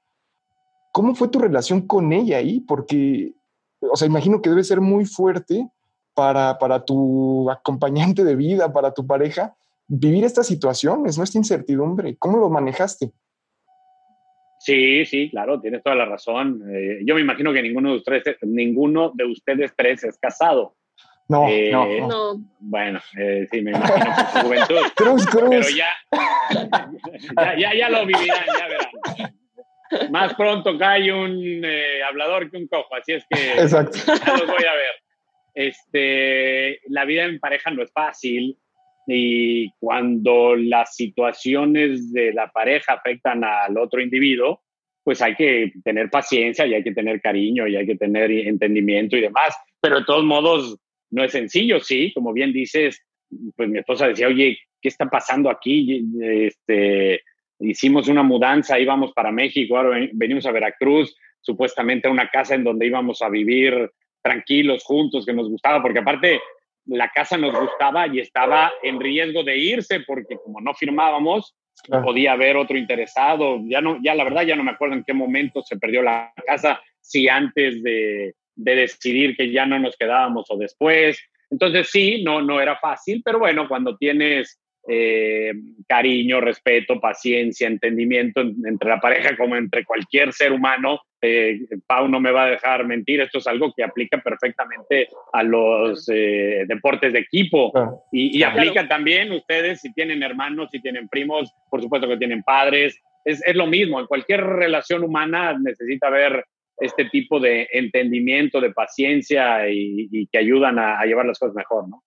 ¿cómo 0.92 1.14
fue 1.14 1.28
tu 1.28 1.38
relación 1.38 1.86
con 1.86 2.12
ella 2.12 2.38
ahí? 2.38 2.58
Porque, 2.58 3.35
o 3.80 3.96
sea, 3.96 4.06
imagino 4.06 4.40
que 4.42 4.50
debe 4.50 4.64
ser 4.64 4.80
muy 4.80 5.04
fuerte 5.04 5.68
para, 6.14 6.58
para 6.58 6.84
tu 6.84 7.50
acompañante 7.50 8.24
de 8.24 8.36
vida, 8.36 8.72
para 8.72 8.92
tu 8.92 9.06
pareja, 9.06 9.54
vivir 9.88 10.24
estas 10.24 10.46
situaciones, 10.46 11.16
¿no? 11.18 11.24
Esta 11.24 11.38
incertidumbre. 11.38 12.16
¿Cómo 12.18 12.38
lo 12.38 12.48
manejaste? 12.50 13.12
Sí, 14.58 15.04
sí, 15.04 15.30
claro, 15.30 15.60
tienes 15.60 15.82
toda 15.82 15.94
la 15.94 16.06
razón. 16.06 16.62
Eh, 16.72 17.00
yo 17.04 17.14
me 17.14 17.20
imagino 17.20 17.52
que 17.52 17.62
ninguno 17.62 17.90
de 17.90 17.96
ustedes, 17.98 18.36
ninguno 18.42 19.12
de 19.14 19.24
ustedes 19.26 19.72
tres 19.76 20.02
es 20.04 20.18
casado. 20.18 20.74
No, 21.28 21.46
Eh, 21.48 21.70
no, 21.70 21.86
No. 21.86 22.08
no. 22.08 22.44
Bueno, 22.60 23.00
eh, 23.18 23.46
sí, 23.50 23.60
me 23.60 23.72
imagino 23.72 24.06
por 24.06 24.26
su 24.42 24.46
juventud. 24.46 24.76
Cruz, 24.96 25.26
Pero 25.32 25.46
Cruz. 25.50 25.76
ya, 25.76 25.86
ya, 27.36 27.56
ya, 27.58 27.74
ya 27.74 27.88
lo 27.90 28.06
vivirán, 28.06 28.44
ya 28.58 28.66
verán. 28.66 29.34
Más 30.10 30.34
pronto 30.34 30.76
cae 30.78 31.12
un 31.12 31.64
eh, 31.64 32.02
hablador 32.02 32.50
que 32.50 32.56
un 32.56 32.68
cojo, 32.68 32.94
así 32.94 33.12
es 33.12 33.24
que 33.28 33.52
Exacto. 33.62 33.98
ya 34.06 34.36
los 34.36 34.46
voy 34.46 34.64
a 34.64 34.74
ver. 34.74 34.94
Este, 35.54 36.80
la 36.88 37.04
vida 37.04 37.24
en 37.24 37.40
pareja 37.40 37.70
no 37.70 37.82
es 37.82 37.92
fácil 37.92 38.58
y 39.06 39.70
cuando 39.78 40.56
las 40.56 40.94
situaciones 40.94 42.12
de 42.12 42.32
la 42.32 42.50
pareja 42.50 42.94
afectan 42.94 43.44
al 43.44 43.78
otro 43.78 44.00
individuo, 44.00 44.62
pues 45.04 45.22
hay 45.22 45.36
que 45.36 45.72
tener 45.84 46.10
paciencia 46.10 46.66
y 46.66 46.74
hay 46.74 46.82
que 46.82 46.92
tener 46.92 47.20
cariño 47.20 47.68
y 47.68 47.76
hay 47.76 47.86
que 47.86 47.96
tener 47.96 48.30
entendimiento 48.30 49.16
y 49.16 49.20
demás. 49.20 49.56
Pero 49.80 50.00
de 50.00 50.04
todos 50.04 50.24
modos, 50.24 50.78
no 51.10 51.22
es 51.22 51.32
sencillo, 51.32 51.78
sí, 51.78 52.12
como 52.12 52.32
bien 52.32 52.52
dices, 52.52 53.00
pues 53.56 53.68
mi 53.68 53.78
esposa 53.78 54.08
decía, 54.08 54.26
oye, 54.26 54.58
¿qué 54.82 54.88
está 54.88 55.06
pasando 55.06 55.48
aquí? 55.48 56.04
Este, 56.20 57.22
hicimos 57.60 58.08
una 58.08 58.22
mudanza, 58.22 58.78
íbamos 58.78 59.12
para 59.12 59.32
México, 59.32 59.76
ahora 59.76 59.90
ven- 59.90 60.10
venimos 60.14 60.46
a 60.46 60.52
Veracruz, 60.52 61.16
supuestamente 61.40 62.08
a 62.08 62.10
una 62.10 62.28
casa 62.28 62.54
en 62.54 62.64
donde 62.64 62.86
íbamos 62.86 63.22
a 63.22 63.28
vivir 63.28 63.90
tranquilos 64.22 64.82
juntos, 64.84 65.24
que 65.24 65.32
nos 65.32 65.48
gustaba, 65.48 65.80
porque 65.82 66.00
aparte 66.00 66.40
la 66.86 67.08
casa 67.10 67.36
nos 67.36 67.58
gustaba 67.58 68.06
y 68.08 68.20
estaba 68.20 68.72
en 68.82 69.00
riesgo 69.00 69.42
de 69.44 69.56
irse, 69.58 70.00
porque 70.00 70.36
como 70.42 70.60
no 70.60 70.74
firmábamos, 70.74 71.54
Claro. 71.84 72.04
podía 72.04 72.32
haber 72.32 72.56
otro 72.56 72.78
interesado. 72.78 73.60
Ya 73.68 73.82
no, 73.82 73.98
ya 74.02 74.14
la 74.14 74.24
verdad 74.24 74.44
ya 74.46 74.56
no 74.56 74.64
me 74.64 74.70
acuerdo 74.70 74.94
en 74.94 75.04
qué 75.04 75.12
momento 75.12 75.60
se 75.62 75.76
perdió 75.78 76.00
la 76.02 76.32
casa, 76.46 76.80
si 77.02 77.28
antes 77.28 77.82
de, 77.82 78.34
de 78.54 78.74
decidir 78.74 79.36
que 79.36 79.52
ya 79.52 79.66
no 79.66 79.78
nos 79.78 79.94
quedábamos 79.94 80.46
o 80.50 80.56
después. 80.56 81.20
Entonces 81.50 81.90
sí, 81.90 82.22
no, 82.24 82.40
no 82.40 82.62
era 82.62 82.76
fácil, 82.78 83.20
pero 83.22 83.38
bueno, 83.38 83.68
cuando 83.68 83.94
tienes 83.98 84.58
eh, 84.88 85.52
cariño, 85.88 86.40
respeto, 86.40 87.00
paciencia, 87.00 87.66
entendimiento 87.66 88.40
en- 88.40 88.56
entre 88.66 88.88
la 88.88 89.00
pareja 89.00 89.36
como 89.36 89.56
entre 89.56 89.84
cualquier 89.84 90.32
ser 90.32 90.52
humano, 90.52 91.00
eh, 91.20 91.60
Pau 91.86 92.08
no 92.08 92.20
me 92.20 92.30
va 92.30 92.44
a 92.44 92.50
dejar 92.50 92.86
mentir, 92.86 93.20
esto 93.20 93.38
es 93.38 93.46
algo 93.46 93.72
que 93.76 93.82
aplica 93.82 94.18
perfectamente 94.18 95.08
a 95.32 95.42
los 95.42 96.08
eh, 96.12 96.64
deportes 96.68 97.12
de 97.12 97.18
equipo. 97.20 97.72
Claro. 97.72 98.02
Y, 98.12 98.36
y 98.36 98.38
Claro. 98.40 98.60
aplica 98.60 98.86
también 98.86 99.32
ustedes 99.32 99.80
si 99.80 99.92
tienen 99.92 100.22
hermanos, 100.22 100.68
si 100.70 100.80
tienen 100.80 101.08
primos, 101.08 101.52
por 101.70 101.80
supuesto 101.82 102.08
que 102.08 102.16
tienen 102.18 102.42
padres. 102.42 103.00
Es, 103.24 103.42
es 103.44 103.56
lo 103.56 103.66
mismo, 103.66 103.98
en 103.98 104.06
cualquier 104.06 104.40
relación 104.44 105.02
humana 105.02 105.58
necesita 105.60 106.06
haber 106.06 106.44
este 106.78 107.06
tipo 107.06 107.40
de 107.40 107.66
entendimiento, 107.72 108.60
de 108.60 108.70
paciencia 108.70 109.68
y, 109.68 110.08
y 110.12 110.26
que 110.28 110.38
ayudan 110.38 110.78
a, 110.78 111.00
a 111.00 111.06
llevar 111.06 111.24
las 111.26 111.38
cosas 111.38 111.56
mejor, 111.56 111.88
¿no? 111.88 112.02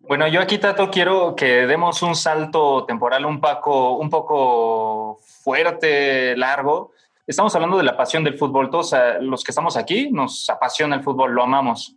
Bueno, 0.00 0.26
yo 0.26 0.40
aquí, 0.40 0.56
Tato, 0.56 0.90
quiero 0.90 1.36
que 1.36 1.66
demos 1.66 2.00
un 2.02 2.16
salto 2.16 2.86
temporal 2.86 3.26
un 3.26 3.40
poco, 3.40 3.98
un 3.98 4.08
poco 4.08 5.18
fuerte, 5.42 6.34
largo. 6.36 6.92
Estamos 7.26 7.54
hablando 7.54 7.76
de 7.76 7.84
la 7.84 7.94
pasión 7.94 8.24
del 8.24 8.38
fútbol. 8.38 8.70
Todos 8.70 8.94
los 9.20 9.44
que 9.44 9.50
estamos 9.50 9.76
aquí 9.76 10.10
nos 10.10 10.48
apasiona 10.48 10.96
el 10.96 11.02
fútbol, 11.02 11.32
lo 11.32 11.42
amamos. 11.42 11.94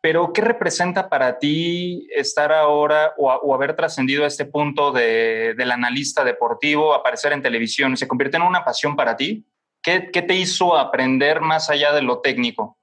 Pero, 0.00 0.32
¿qué 0.32 0.40
representa 0.40 1.08
para 1.08 1.40
ti 1.40 2.06
estar 2.14 2.52
ahora 2.52 3.12
o, 3.18 3.52
haber 3.52 3.74
trascendido 3.74 4.22
a 4.22 4.28
este 4.28 4.44
punto 4.44 4.92
de, 4.92 5.54
del 5.56 5.72
analista 5.72 6.22
deportivo, 6.22 6.94
aparecer 6.94 7.32
en 7.32 7.42
televisión? 7.42 7.96
¿Se 7.96 8.06
convirtió 8.06 8.38
en 8.38 8.46
una 8.46 8.64
pasión 8.64 8.94
para 8.94 9.16
ti? 9.16 9.44
¿Qué, 9.82 10.10
¿Qué 10.12 10.22
te 10.22 10.36
hizo 10.36 10.76
aprender 10.76 11.40
más 11.40 11.70
allá 11.70 11.92
de 11.92 12.02
lo 12.02 12.20
técnico? 12.20 12.78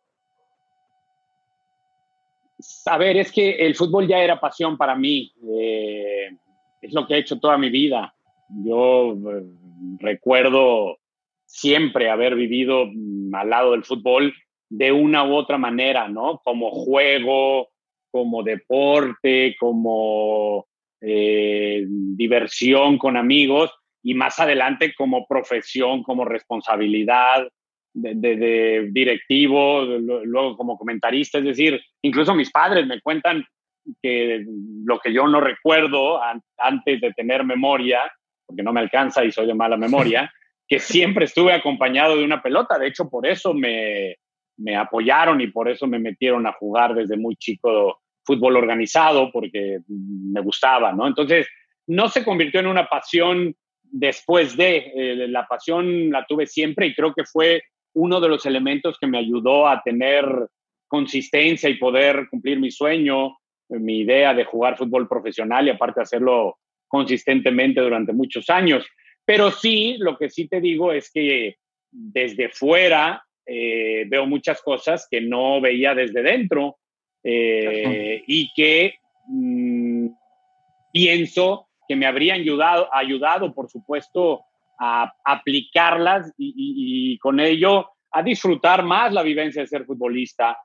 A 2.86 2.98
ver, 2.98 3.18
es 3.18 3.32
que 3.32 3.52
el 3.66 3.76
fútbol 3.76 4.08
ya 4.08 4.20
era 4.20 4.40
pasión 4.40 4.78
para 4.78 4.96
mí. 4.96 5.34
eh, 5.60 6.30
es 6.82 6.94
lo 6.94 7.08
que 7.08 7.16
he 7.16 7.20
hecho 7.20 7.40
toda 7.40 7.58
mi 7.58 7.70
vida. 7.70 8.14
Yo 8.50 9.14
eh, 9.14 9.44
recuerdo 10.00 10.98
siempre 11.46 12.10
haber 12.10 12.36
vivido 12.36 12.86
mm, 12.92 13.34
al 13.34 13.50
lado 13.50 13.72
del 13.72 13.86
fútbol 13.86 14.34
de 14.70 14.92
una 14.92 15.24
u 15.24 15.36
otra 15.36 15.58
manera, 15.58 16.08
¿no? 16.08 16.42
Como 16.44 16.72
juego, 16.72 17.70
como 18.12 18.44
deporte, 18.44 19.56
como 19.60 20.68
eh, 21.00 21.86
diversión 21.88 22.98
con 22.98 23.18
amigos 23.18 23.72
y 24.02 24.14
más 24.14 24.40
adelante 24.40 24.94
como 24.96 25.26
profesión, 25.28 26.04
como 26.04 26.26
responsabilidad 26.26 27.48
de, 27.94 28.90
directivo, 28.92 29.84
luego 29.84 30.58
como 30.58 30.78
comentarista. 30.78 31.38
Es 31.38 31.46
decir, 31.46 31.82
incluso 32.02 32.34
mis 32.34 32.52
padres 32.52 32.88
me 32.88 33.02
cuentan 33.02 33.46
que 34.02 34.46
lo 34.86 35.00
que 35.00 35.14
yo 35.14 35.28
no 35.28 35.42
recuerdo 35.42 36.22
an- 36.22 36.42
antes 36.58 37.02
de 37.02 37.12
tener 37.14 37.44
memoria, 37.44 38.00
porque 38.46 38.64
no 38.64 38.74
me 38.74 38.80
alcanza 38.80 39.24
y 39.24 39.32
soy 39.32 39.48
de 39.48 39.54
mala 39.54 39.78
memoria, 39.78 40.32
que 40.68 40.80
siempre 40.80 41.26
estuve 41.26 41.54
acompañado 41.54 42.18
de 42.18 42.24
una 42.24 42.42
pelota. 42.42 42.78
De 42.80 42.88
hecho, 42.88 43.10
por 43.10 43.28
eso 43.28 43.54
me, 43.54 44.16
me 44.58 44.76
apoyaron 44.76 45.42
y 45.42 45.48
por 45.48 45.70
eso 45.70 45.88
me 45.88 46.00
metieron 46.00 46.48
a 46.48 46.54
jugar 46.54 46.96
desde 46.96 47.18
muy 47.18 47.36
chico 47.36 48.00
fútbol 48.26 48.56
organizado, 48.56 49.32
porque 49.32 49.80
me 49.88 50.40
gustaba, 50.40 50.94
¿no? 50.94 51.08
Entonces, 51.08 51.48
no 51.88 52.08
se 52.08 52.24
convirtió 52.24 52.62
en 52.62 52.68
una 52.68 52.88
pasión 52.88 53.54
después 53.84 54.56
de, 54.56 54.92
eh, 54.96 55.28
la 55.28 55.46
pasión 55.46 56.10
la 56.10 56.26
tuve 56.26 56.48
siempre 56.48 56.88
y 56.88 56.96
creo 56.96 57.14
que 57.14 57.26
fue 57.26 57.62
uno 57.94 58.20
de 58.20 58.30
los 58.30 58.46
elementos 58.46 58.98
que 59.00 59.08
me 59.08 59.18
ayudó 59.18 59.68
a 59.68 59.82
tener 59.84 60.26
consistencia 60.88 61.70
y 61.70 61.76
poder 61.76 62.28
cumplir 62.30 62.60
mi 62.60 62.72
sueño, 62.72 63.38
mi 63.70 64.00
idea 64.00 64.34
de 64.34 64.46
jugar 64.46 64.78
fútbol 64.78 65.08
profesional 65.08 65.68
y 65.68 65.72
aparte 65.72 66.02
hacerlo 66.02 66.58
consistentemente 66.88 67.82
durante 67.82 68.14
muchos 68.14 68.50
años. 68.50 68.86
Pero 69.26 69.52
sí, 69.52 69.96
lo 70.00 70.18
que 70.18 70.30
sí 70.30 70.48
te 70.48 70.62
digo 70.62 70.92
es 70.92 71.10
que 71.12 71.56
desde 71.92 72.50
fuera 72.50 73.24
eh, 73.46 74.06
veo 74.08 74.26
muchas 74.26 74.62
cosas 74.62 75.08
que 75.10 75.22
no 75.22 75.60
veía 75.62 75.96
desde 75.96 76.22
dentro 76.22 76.78
eh, 77.24 78.24
y 78.28 78.52
que 78.54 78.96
mm, 79.28 80.08
pienso 80.92 81.68
que 81.88 81.96
me 81.96 82.06
habrían 82.06 82.42
ayudado, 82.42 82.90
ayudado, 82.94 83.54
por 83.54 83.70
supuesto, 83.70 84.46
a 84.80 85.12
aplicarlas 85.26 86.32
y, 86.38 87.18
con 87.20 87.40
ello 87.40 87.90
a 88.12 88.22
disfrutar 88.22 88.84
más 88.84 89.12
la 89.14 89.24
vivencia 89.24 89.62
de 89.62 89.68
ser 89.68 89.86
futbolista, 89.86 90.58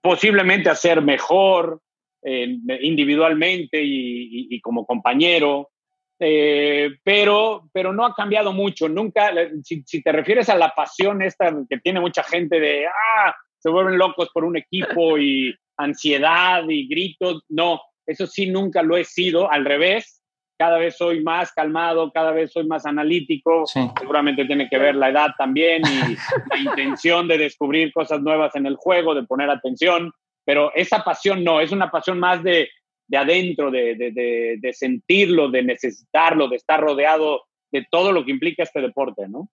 posiblemente 0.00 0.68
a 0.68 0.74
ser 0.74 1.00
mejor 1.00 1.80
eh, 2.22 2.56
individualmente 2.82 3.80
y, 3.82 4.60
como 4.60 4.84
compañero, 4.84 5.70
eh, 6.18 6.90
pero, 7.02 7.68
pero 7.72 7.92
no 7.92 8.04
ha 8.04 8.14
cambiado 8.14 8.52
mucho. 8.52 8.88
Nunca, 8.88 9.32
si, 9.64 9.82
si 9.86 10.02
te 10.02 10.12
refieres 10.12 10.48
a 10.48 10.56
la 10.56 10.70
pasión 10.70 11.22
esta 11.22 11.54
que 11.68 11.78
tiene 11.78 12.00
mucha 12.00 12.22
gente 12.22 12.60
de, 12.60 12.86
ah, 12.86 13.34
se 13.58 13.70
vuelven 13.70 13.98
locos 13.98 14.30
por 14.32 14.44
un 14.44 14.56
equipo 14.56 15.18
y 15.18 15.54
ansiedad 15.76 16.64
y 16.68 16.88
gritos, 16.88 17.44
no, 17.48 17.80
eso 18.06 18.26
sí 18.26 18.50
nunca 18.50 18.82
lo 18.82 18.96
he 18.96 19.04
sido, 19.04 19.50
al 19.50 19.64
revés. 19.64 20.21
Cada 20.62 20.78
vez 20.78 20.96
soy 20.96 21.24
más 21.24 21.50
calmado, 21.50 22.12
cada 22.12 22.30
vez 22.30 22.52
soy 22.52 22.64
más 22.68 22.86
analítico. 22.86 23.66
Sí. 23.66 23.80
Seguramente 23.98 24.44
tiene 24.44 24.68
que 24.68 24.78
ver 24.78 24.94
la 24.94 25.08
edad 25.08 25.30
también 25.36 25.82
y 25.82 26.14
la 26.54 26.70
intención 26.70 27.26
de 27.26 27.36
descubrir 27.36 27.92
cosas 27.92 28.20
nuevas 28.20 28.54
en 28.54 28.66
el 28.66 28.76
juego, 28.76 29.12
de 29.12 29.24
poner 29.24 29.50
atención. 29.50 30.12
Pero 30.44 30.70
esa 30.76 31.02
pasión 31.02 31.42
no, 31.42 31.60
es 31.60 31.72
una 31.72 31.90
pasión 31.90 32.20
más 32.20 32.44
de, 32.44 32.68
de 33.08 33.16
adentro, 33.16 33.72
de, 33.72 33.96
de, 33.96 34.12
de, 34.12 34.56
de 34.60 34.72
sentirlo, 34.72 35.50
de 35.50 35.64
necesitarlo, 35.64 36.46
de 36.46 36.54
estar 36.54 36.80
rodeado 36.80 37.42
de 37.72 37.84
todo 37.90 38.12
lo 38.12 38.24
que 38.24 38.30
implica 38.30 38.62
este 38.62 38.80
deporte, 38.80 39.26
¿no? 39.28 39.48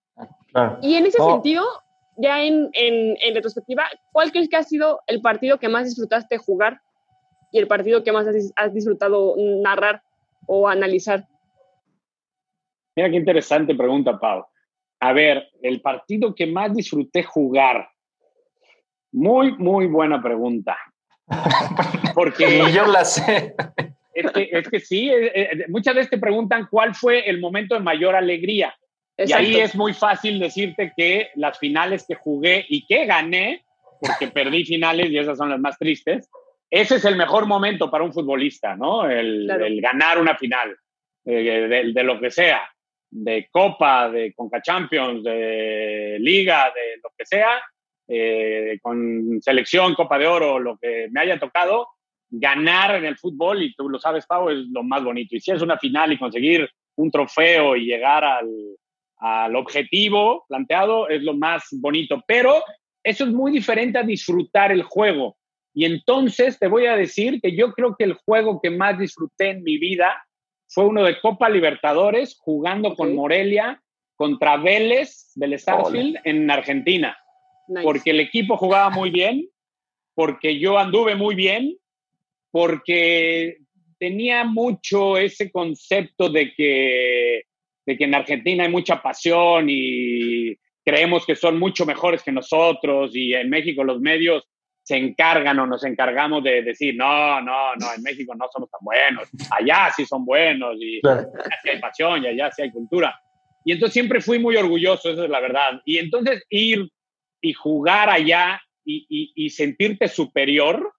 Claro. 0.53 0.77
Y 0.83 0.93
en 0.93 1.07
ese 1.07 1.17
No. 1.17 1.31
sentido, 1.31 1.65
ya 2.17 2.43
en, 2.43 2.69
en, 2.73 3.17
en 3.19 3.33
retrospectiva, 3.33 3.85
¿cuál 4.11 4.31
crees 4.31 4.47
que 4.47 4.57
ha 4.57 4.63
sido 4.63 4.99
el 5.07 5.21
partido 5.21 5.57
que 5.57 5.69
más 5.69 5.85
disfrutaste 5.85 6.37
jugar 6.37 6.81
y 7.51 7.57
el 7.57 7.65
partido 7.65 8.03
que 8.03 8.11
más 8.11 8.27
has, 8.27 8.53
has 8.55 8.75
disfrutado 8.75 9.33
narrar 9.63 10.03
o 10.47 10.67
analizar? 10.67 11.25
Mira 12.95 13.09
qué 13.09 13.15
interesante 13.15 13.75
pregunta, 13.75 14.19
Pau. 14.19 14.45
A 14.99 15.13
ver, 15.13 15.47
el 15.61 15.81
partido 15.81 16.35
que 16.35 16.45
más 16.45 16.73
disfruté 16.73 17.23
jugar. 17.23 17.89
Muy, 19.11 19.55
muy 19.57 19.87
buena 19.87 20.21
pregunta. 20.21 20.77
Porque 22.13 22.57
Y 22.57 22.73
yo 22.73 22.85
la 22.85 23.05
sé. 23.05 23.55
es 24.13 24.31
que, 24.31 24.49
es 24.51 24.69
que 24.69 24.79
sí, 24.79 25.09
eh, 25.09 25.31
eh, 25.33 25.65
muchas 25.69 25.95
veces 25.95 26.09
te 26.09 26.17
preguntan 26.17 26.67
cuál 26.69 26.93
fue 26.93 27.29
el 27.29 27.39
momento 27.39 27.75
de 27.75 27.81
mayor 27.81 28.15
alegría. 28.15 28.75
Y 29.17 29.33
ahí 29.33 29.55
es 29.57 29.75
muy 29.75 29.93
fácil 29.93 30.39
decirte 30.39 30.93
que 30.95 31.29
las 31.35 31.59
finales 31.59 32.05
que 32.07 32.15
jugué 32.15 32.65
y 32.69 32.85
que 32.85 33.05
gané, 33.05 33.65
porque 33.99 34.27
perdí 34.27 34.63
finales 34.63 35.09
y 35.09 35.17
esas 35.17 35.37
son 35.37 35.49
las 35.49 35.59
más 35.59 35.77
tristes, 35.77 36.29
ese 36.69 36.95
es 36.95 37.05
el 37.05 37.15
mejor 37.15 37.45
momento 37.47 37.89
para 37.89 38.03
un 38.03 38.13
futbolista, 38.13 38.75
¿no? 38.75 39.09
El, 39.09 39.47
ganar 39.81 40.19
una 40.19 40.37
final, 40.37 40.77
eh, 41.25 41.91
de, 41.93 42.03
lo 42.03 42.19
que 42.19 42.29
sea, 42.29 42.69
de 43.09 43.47
Copa, 43.51 44.09
de 44.09 44.33
Conca 44.33 44.61
Champions, 44.61 45.23
de 45.23 46.17
Liga, 46.19 46.71
de 46.73 47.01
lo 47.03 47.09
que 47.17 47.25
sea, 47.25 47.61
eh, 48.07 48.77
con 48.81 49.41
selección, 49.41 49.95
Copa 49.95 50.19
de 50.19 50.27
Oro, 50.27 50.59
lo 50.59 50.77
que 50.77 51.07
me 51.11 51.21
haya 51.21 51.39
tocado, 51.39 51.87
ganar 52.29 52.95
en 52.95 53.05
el 53.05 53.17
fútbol, 53.17 53.63
y 53.63 53.73
tú 53.73 53.89
lo 53.89 53.99
sabes, 53.99 54.27
Pau, 54.27 54.49
es 54.49 54.59
lo 54.71 54.83
más 54.83 55.03
bonito. 55.03 55.35
Y 55.35 55.39
si 55.39 55.51
es 55.51 55.61
una 55.63 55.79
final 55.79 56.13
y 56.13 56.19
conseguir 56.19 56.69
un 56.97 57.09
trofeo 57.09 57.75
y 57.75 57.85
llegar 57.85 58.23
al, 58.23 58.47
al 59.17 59.55
objetivo 59.55 60.45
planteado, 60.47 61.09
es 61.09 61.23
lo 61.23 61.33
más 61.33 61.67
bonito. 61.71 62.23
Pero 62.27 62.63
eso 63.03 63.23
es 63.23 63.31
muy 63.31 63.51
diferente 63.51 63.97
a 63.97 64.03
disfrutar 64.03 64.71
el 64.71 64.83
juego. 64.83 65.38
Y 65.73 65.85
entonces 65.85 66.57
te 66.59 66.67
voy 66.67 66.87
a 66.87 66.95
decir 66.95 67.39
que 67.41 67.55
yo 67.55 67.73
creo 67.73 67.95
que 67.97 68.05
el 68.05 68.13
juego 68.13 68.59
que 68.61 68.69
más 68.69 68.97
disfruté 68.97 69.51
en 69.51 69.63
mi 69.63 69.77
vida 69.77 70.25
fue 70.67 70.85
uno 70.85 71.03
de 71.03 71.19
Copa 71.19 71.49
Libertadores 71.49 72.37
jugando 72.39 72.95
con 72.95 73.15
Morelia 73.15 73.81
contra 74.15 74.57
Vélez 74.57 75.31
del 75.35 75.57
Starfield 75.57 76.17
en 76.23 76.49
Argentina. 76.49 77.17
Porque 77.83 78.11
el 78.11 78.19
equipo 78.19 78.57
jugaba 78.57 78.89
muy 78.89 79.11
bien, 79.11 79.47
porque 80.15 80.59
yo 80.59 80.77
anduve 80.77 81.15
muy 81.15 81.35
bien, 81.35 81.77
porque 82.51 83.59
tenía 83.99 84.43
mucho 84.43 85.17
ese 85.17 85.51
concepto 85.51 86.29
de 86.29 86.51
que, 86.53 87.43
de 87.85 87.97
que 87.97 88.03
en 88.05 88.15
Argentina 88.15 88.63
hay 88.63 88.71
mucha 88.71 89.01
pasión 89.01 89.67
y 89.69 90.55
creemos 90.83 91.25
que 91.25 91.35
son 91.35 91.59
mucho 91.59 91.85
mejores 91.85 92.23
que 92.23 92.31
nosotros 92.31 93.15
y 93.15 93.33
en 93.33 93.49
México 93.49 93.83
los 93.83 94.01
medios 94.01 94.48
se 94.89 94.97
encargan 94.97 95.59
o 95.59 95.67
nos 95.67 95.83
encargamos 95.83 96.43
de 96.43 96.63
decir, 96.63 96.95
no, 96.95 97.39
no, 97.41 97.75
no, 97.75 97.93
en 97.95 98.01
México 98.01 98.33
no 98.33 98.47
somos 98.51 98.71
tan 98.71 98.79
buenos, 98.81 99.29
allá 99.51 99.91
sí 99.95 100.03
son 100.03 100.25
buenos 100.25 100.77
y 100.79 100.99
allá 101.07 101.27
sí 101.61 101.69
hay 101.69 101.79
pasión 101.79 102.23
y 102.23 102.27
allá 102.29 102.49
sí 102.49 102.63
hay 102.63 102.71
cultura. 102.71 103.15
Y 103.63 103.73
entonces 103.73 103.93
siempre 103.93 104.19
fui 104.19 104.39
muy 104.39 104.55
orgulloso, 104.55 105.11
esa 105.11 105.25
es 105.25 105.29
la 105.29 105.41
verdad. 105.41 105.79
Y 105.85 105.99
entonces 105.99 106.43
ir 106.49 106.89
y 107.39 107.53
jugar 107.53 108.09
allá 108.09 108.59
y, 108.83 109.31
y, 109.35 109.49
sentirte 109.51 110.07
superior 110.07 110.91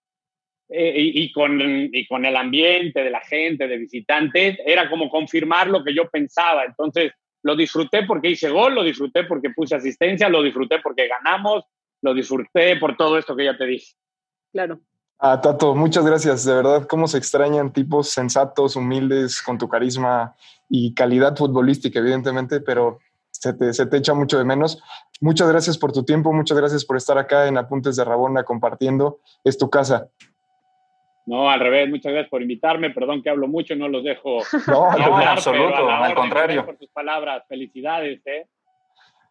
eh, 0.69 0.93
y, 0.97 1.33
con, 1.33 1.61
y 1.61 2.07
con 2.07 2.25
el 2.25 2.37
ambiente 2.37 3.03
de 3.03 3.11
la 3.11 3.23
gente, 3.23 3.67
de 3.67 3.77
visitantes, 3.77 4.57
era 4.65 4.89
como 4.89 5.11
confirmar 5.11 5.67
lo 5.67 5.83
que 5.83 5.93
yo 5.93 6.09
pensaba. 6.09 6.65
Entonces 6.65 7.11
lo 7.43 7.57
disfruté 7.57 8.05
porque 8.05 8.31
hice 8.31 8.51
gol, 8.51 8.77
lo 8.77 8.85
disfruté 8.85 9.25
porque 9.25 9.51
puse 9.51 9.75
asistencia, 9.75 10.29
lo 10.29 10.45
disfruté 10.45 10.79
porque 10.79 11.09
ganamos, 11.09 11.65
lo 12.03 12.15
disfruté 12.15 12.77
por 12.77 12.97
todo 12.97 13.19
esto 13.19 13.37
que 13.37 13.45
ya 13.45 13.57
te 13.57 13.67
dije. 13.67 13.95
Claro. 14.53 14.81
Ah, 15.19 15.41
Tato, 15.41 15.75
muchas 15.75 16.05
gracias. 16.07 16.45
De 16.45 16.55
verdad, 16.55 16.87
cómo 16.87 17.07
se 17.07 17.19
extrañan 17.19 17.73
tipos 17.73 18.09
sensatos, 18.09 18.77
humildes, 18.77 19.43
con 19.43 19.59
tu 19.59 19.69
carisma 19.69 20.35
y 20.69 20.95
calidad 20.95 21.37
futbolística, 21.37 21.99
evidentemente, 21.99 22.61
pero 22.61 23.01
se 23.31 23.53
te, 23.53 23.73
se 23.75 23.87
te 23.87 23.99
echa 23.99 24.15
mucho 24.15 24.39
de 24.39 24.45
menos. 24.45 24.83
Muchas 25.21 25.51
gracias 25.51 25.77
por 25.77 25.93
tu 25.93 26.05
tiempo, 26.05 26.33
muchas 26.33 26.57
gracias 26.57 26.85
por 26.87 26.97
estar 26.97 27.19
acá 27.19 27.47
en 27.49 27.59
Apuntes 27.59 27.97
de 27.97 28.05
Rabona 28.05 28.45
compartiendo. 28.45 29.21
Es 29.45 29.59
tu 29.59 29.69
casa. 29.69 30.09
No, 31.27 31.51
al 31.51 31.61
revés, 31.61 31.89
muchas 31.89 32.13
gracias 32.13 32.31
por 32.31 32.41
invitarme. 32.41 32.91
Perdón 32.91 33.23
que 33.23 33.31
hablo 33.31 33.47
mucho, 33.47 33.77
no 33.77 33.89
los 33.89 34.03
dejo. 34.03 34.39
No, 34.67 34.97
en 34.97 35.29
absoluto, 35.29 35.89
al 35.89 36.15
contrario. 36.15 36.65
Por 36.65 36.77
tus 36.77 36.91
palabras, 36.91 37.45
felicidades. 37.47 38.21
¿eh? 38.27 38.47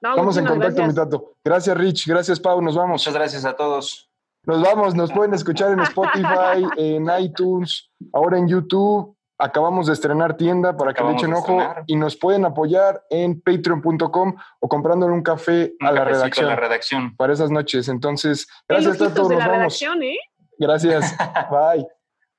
Estamos 0.01 0.37
en 0.37 0.45
contacto, 0.45 0.83
mi 0.85 0.93
tato. 0.93 1.33
Gracias, 1.43 1.77
Rich. 1.77 2.07
Gracias, 2.07 2.39
Pau. 2.39 2.61
Nos 2.61 2.75
vamos. 2.75 3.01
Muchas 3.01 3.13
gracias 3.13 3.45
a 3.45 3.55
todos. 3.55 4.09
Nos 4.45 4.61
vamos. 4.61 4.95
Nos 4.95 5.11
pueden 5.11 5.33
escuchar 5.33 5.71
en 5.71 5.81
Spotify, 5.81 6.65
en 6.77 7.07
iTunes, 7.19 7.91
ahora 8.13 8.37
en 8.37 8.47
YouTube. 8.47 9.15
Acabamos 9.41 9.87
de 9.87 9.93
estrenar 9.93 10.35
tienda 10.35 10.75
para 10.75 10.93
que 10.93 11.01
le 11.01 11.13
echen 11.13 11.33
ojo 11.33 11.59
y 11.87 11.95
nos 11.95 12.17
pueden 12.17 12.43
apoyar 12.43 13.05
en 13.09 13.39
patreon.com 13.39 14.35
o 14.59 14.67
comprándole 14.67 15.13
un 15.13 15.23
café 15.23 15.73
a 15.79 15.93
la 15.93 16.03
redacción. 16.03 16.47
la 16.47 16.57
redacción. 16.57 17.15
Para 17.15 17.31
esas 17.31 17.49
noches. 17.49 17.87
Entonces, 17.87 18.47
gracias 18.67 19.01
a 19.01 19.13
todos. 19.13 19.31
Nos 19.31 19.39
vamos. 19.39 19.81
¿eh? 19.81 20.17
Gracias. 20.57 21.15
Bye. 21.51 21.87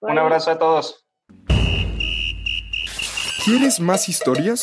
Un 0.01 0.19
abrazo 0.19 0.51
a 0.51 0.59
todos. 0.59 1.07
¿Quieres 3.45 3.81
más 3.81 4.09
historias? 4.11 4.63